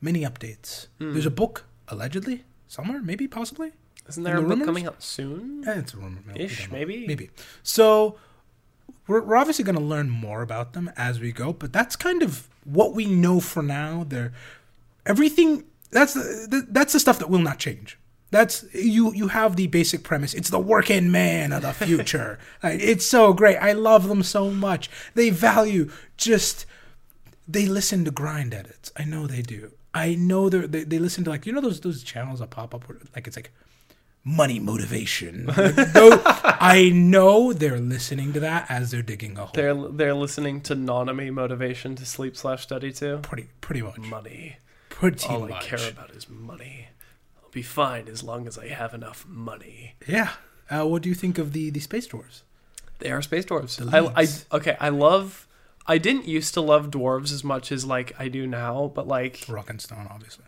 [0.00, 0.88] many updates.
[0.98, 3.70] There's a book allegedly somewhere, maybe, possibly.
[4.08, 5.62] Isn't there a the book coming out soon?
[5.64, 6.22] Eh, it's a rumor.
[6.26, 7.06] We Ish, maybe?
[7.06, 7.30] Maybe.
[7.62, 8.18] So
[9.06, 12.24] we're, we're obviously going to learn more about them as we go, but that's kind
[12.24, 14.04] of what we know for now.
[14.08, 14.32] They're
[15.04, 15.66] everything.
[15.92, 17.96] That's the, the that's the stuff that will not change.
[18.30, 19.12] That's you.
[19.14, 20.34] You have the basic premise.
[20.34, 22.38] It's the working man of the future.
[22.62, 23.56] Like, it's so great.
[23.58, 24.90] I love them so much.
[25.14, 26.66] They value just.
[27.48, 28.90] They listen to grind edits.
[28.96, 29.72] I know they do.
[29.94, 32.74] I know they're, they they listen to like you know those those channels that pop
[32.74, 33.52] up where, like it's like
[34.24, 35.46] money motivation.
[35.56, 39.52] Like, tho- I know they're listening to that as they're digging a hole.
[39.54, 43.18] They're they're listening to Nonomy motivation to sleep slash study too.
[43.22, 44.56] pretty pretty much Money.
[44.88, 46.88] Pretty All I care about is money.
[47.56, 49.94] Be fine as long as I have enough money.
[50.06, 50.32] Yeah.
[50.68, 52.42] Uh, what do you think of the the space dwarves?
[52.98, 53.74] They are space dwarves.
[53.94, 54.26] I, I
[54.58, 54.76] okay.
[54.78, 55.48] I love.
[55.86, 59.46] I didn't used to love dwarves as much as like I do now, but like
[59.48, 60.44] Rock and stone, obviously.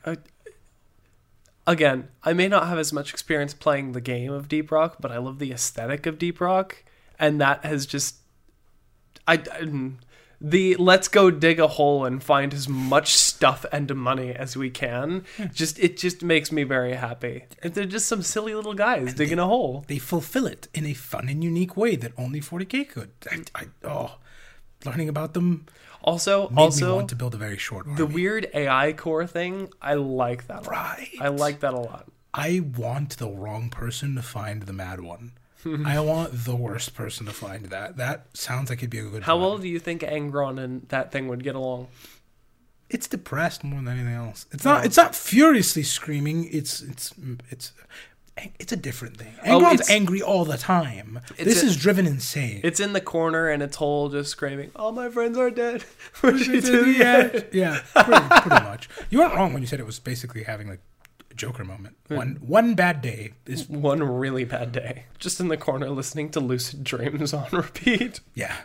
[1.67, 5.11] again, I may not have as much experience playing the game of Deep Rock, but
[5.11, 6.85] I love the aesthetic of Deep Rock,
[7.19, 8.17] and that has just
[9.27, 9.93] I, I-
[10.41, 14.71] the let's go dig a hole and find as much stuff and money as we
[14.71, 15.25] can.
[15.53, 17.45] Just it just makes me very happy.
[17.63, 19.85] And they're just some silly little guys digging a hole.
[19.89, 23.11] They fulfill it in a fun and unique way that only 40k could.
[23.31, 24.19] I, I, oh,
[24.85, 25.67] learning about them
[26.03, 27.97] Also, also want to build a very short army.
[27.99, 30.61] the weird AI core thing, I like that.
[30.67, 30.71] A lot.
[30.71, 31.09] Right.
[31.21, 32.07] I like that a lot.
[32.33, 35.33] I want the wrong person to find the mad one.
[35.85, 37.97] I want the worst person to find that.
[37.97, 39.23] That sounds like it'd be a good.
[39.25, 39.43] How time.
[39.43, 41.89] well do you think Angron and that thing would get along?
[42.91, 44.47] It's depressed more than anything else.
[44.53, 44.75] It's oh.
[44.75, 44.87] not.
[44.87, 46.49] It's not furiously screaming.
[46.51, 47.15] It's it's
[47.51, 47.73] it's.
[48.61, 49.35] It's a different thing.
[49.45, 51.19] Oh, Angron's it's- angry all the time.
[51.37, 52.61] This a- is driven insane.
[52.63, 55.85] It's in the corner and its whole just screaming, All my friends are dead.
[56.13, 57.47] Push me to the edge.
[57.53, 58.89] yeah, pretty, pretty much.
[59.11, 60.79] You weren't wrong when you said it was basically having like
[61.39, 61.97] Joker moment.
[62.09, 62.17] Hmm.
[62.17, 65.05] One one bad day is One really bad day.
[65.19, 68.21] Just in the corner listening to Lucid Dreams on repeat.
[68.35, 68.57] yeah,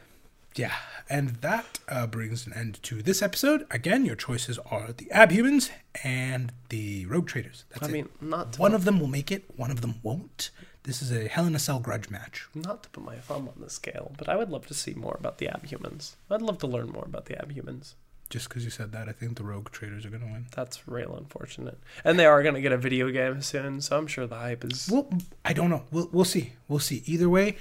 [0.56, 0.74] yeah.
[1.10, 3.66] And that uh, brings an end to this episode.
[3.70, 5.70] Again, your choices are the Abhumans
[6.04, 7.66] and the Rogue Traders.
[7.72, 7.92] That's I it.
[7.92, 10.50] mean, not to, one of them will make it, one of them won't.
[10.84, 12.48] This is a Hell in a Cell grudge match.
[12.56, 15.16] not to put my thumb on the scale, but I would love to see more
[15.20, 16.16] about the Abhumans.
[16.32, 17.94] I'd love to learn more about the Abhumans.
[18.34, 20.48] Just because you said that, I think the Rogue Traders are going to win.
[20.56, 21.78] That's real unfortunate.
[22.04, 24.66] And they are going to get a video game soon, so I'm sure the hype
[24.66, 24.90] is.
[24.92, 25.08] Well,
[25.46, 25.84] I don't know.
[25.92, 26.54] We'll we'll see.
[26.68, 27.04] We'll see.
[27.06, 27.58] Either way,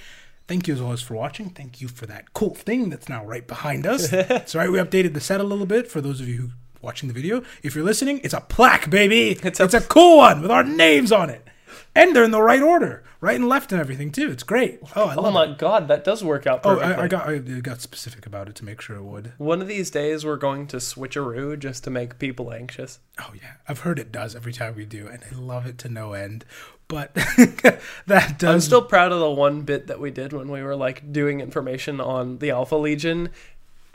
[0.47, 1.51] thank you as always for watching.
[1.51, 4.09] Thank you for that cool thing that's now right behind us.
[4.11, 4.71] it's right.
[4.71, 6.49] We updated the set a little bit for those of you who
[6.81, 7.43] watching the video.
[7.61, 9.29] If you're listening, it's a plaque, baby.
[9.43, 11.47] It's It's a- a, cool one with our names on it,
[11.95, 14.29] and they're in the right order, right and left, and everything too.
[14.31, 14.79] It's great.
[14.95, 15.57] Oh, I Oh my it.
[15.57, 16.95] god, that does work out Oh, perfectly.
[16.95, 19.33] I, I got I got specific about it to make sure it would.
[19.37, 22.99] One of these days, we're going to switcheroo just to make people anxious.
[23.19, 25.89] Oh yeah, I've heard it does every time we do, and I love it to
[25.89, 26.45] no end.
[26.87, 27.13] But
[28.07, 30.75] that does I'm still proud of the one bit that we did when we were
[30.75, 33.29] like doing information on the Alpha Legion.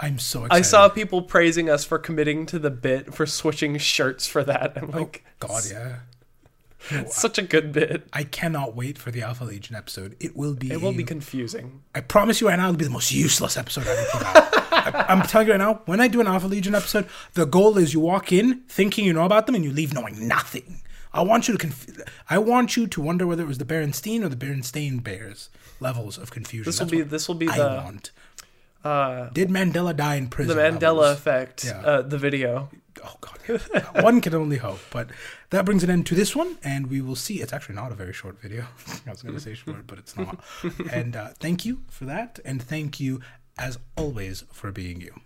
[0.01, 0.59] I'm so excited.
[0.59, 4.75] I saw people praising us for committing to the bit for switching shirts for that.
[4.77, 5.97] I'm oh, like, God, yeah.
[6.91, 8.07] It's such a good bit.
[8.13, 10.17] I cannot wait for the Alpha Legion episode.
[10.21, 10.71] It will be.
[10.73, 11.83] It will a- be confusing.
[11.95, 14.49] I promise you right now, it'll be the most useless episode I ever put out.
[14.73, 17.79] I, I'm telling you right now, when I do an Alpha Legion episode, the goal
[17.79, 20.83] is you walk in thinking you know about them and you leave knowing nothing.
[21.13, 24.23] I want you to conf- I want you to wonder whether it was the Berenstein
[24.23, 25.49] or the Berenstain Bears
[25.81, 26.65] levels of confusion.
[26.67, 28.11] This will That's be this will be I the want.
[28.85, 30.57] uh, Did Mandela die in prison?
[30.57, 30.63] the?
[30.63, 31.17] Mandela levels?
[31.19, 31.65] effect.
[31.65, 31.81] Yeah.
[31.81, 32.69] Uh, the video.
[33.05, 34.81] Oh god, one can only hope.
[34.91, 35.09] But
[35.51, 37.41] that brings an end to this one, and we will see.
[37.41, 38.67] It's actually not a very short video.
[39.07, 40.41] I was going to say short, but it's not.
[40.93, 43.21] and uh, thank you for that, and thank you
[43.59, 45.21] as always for being you.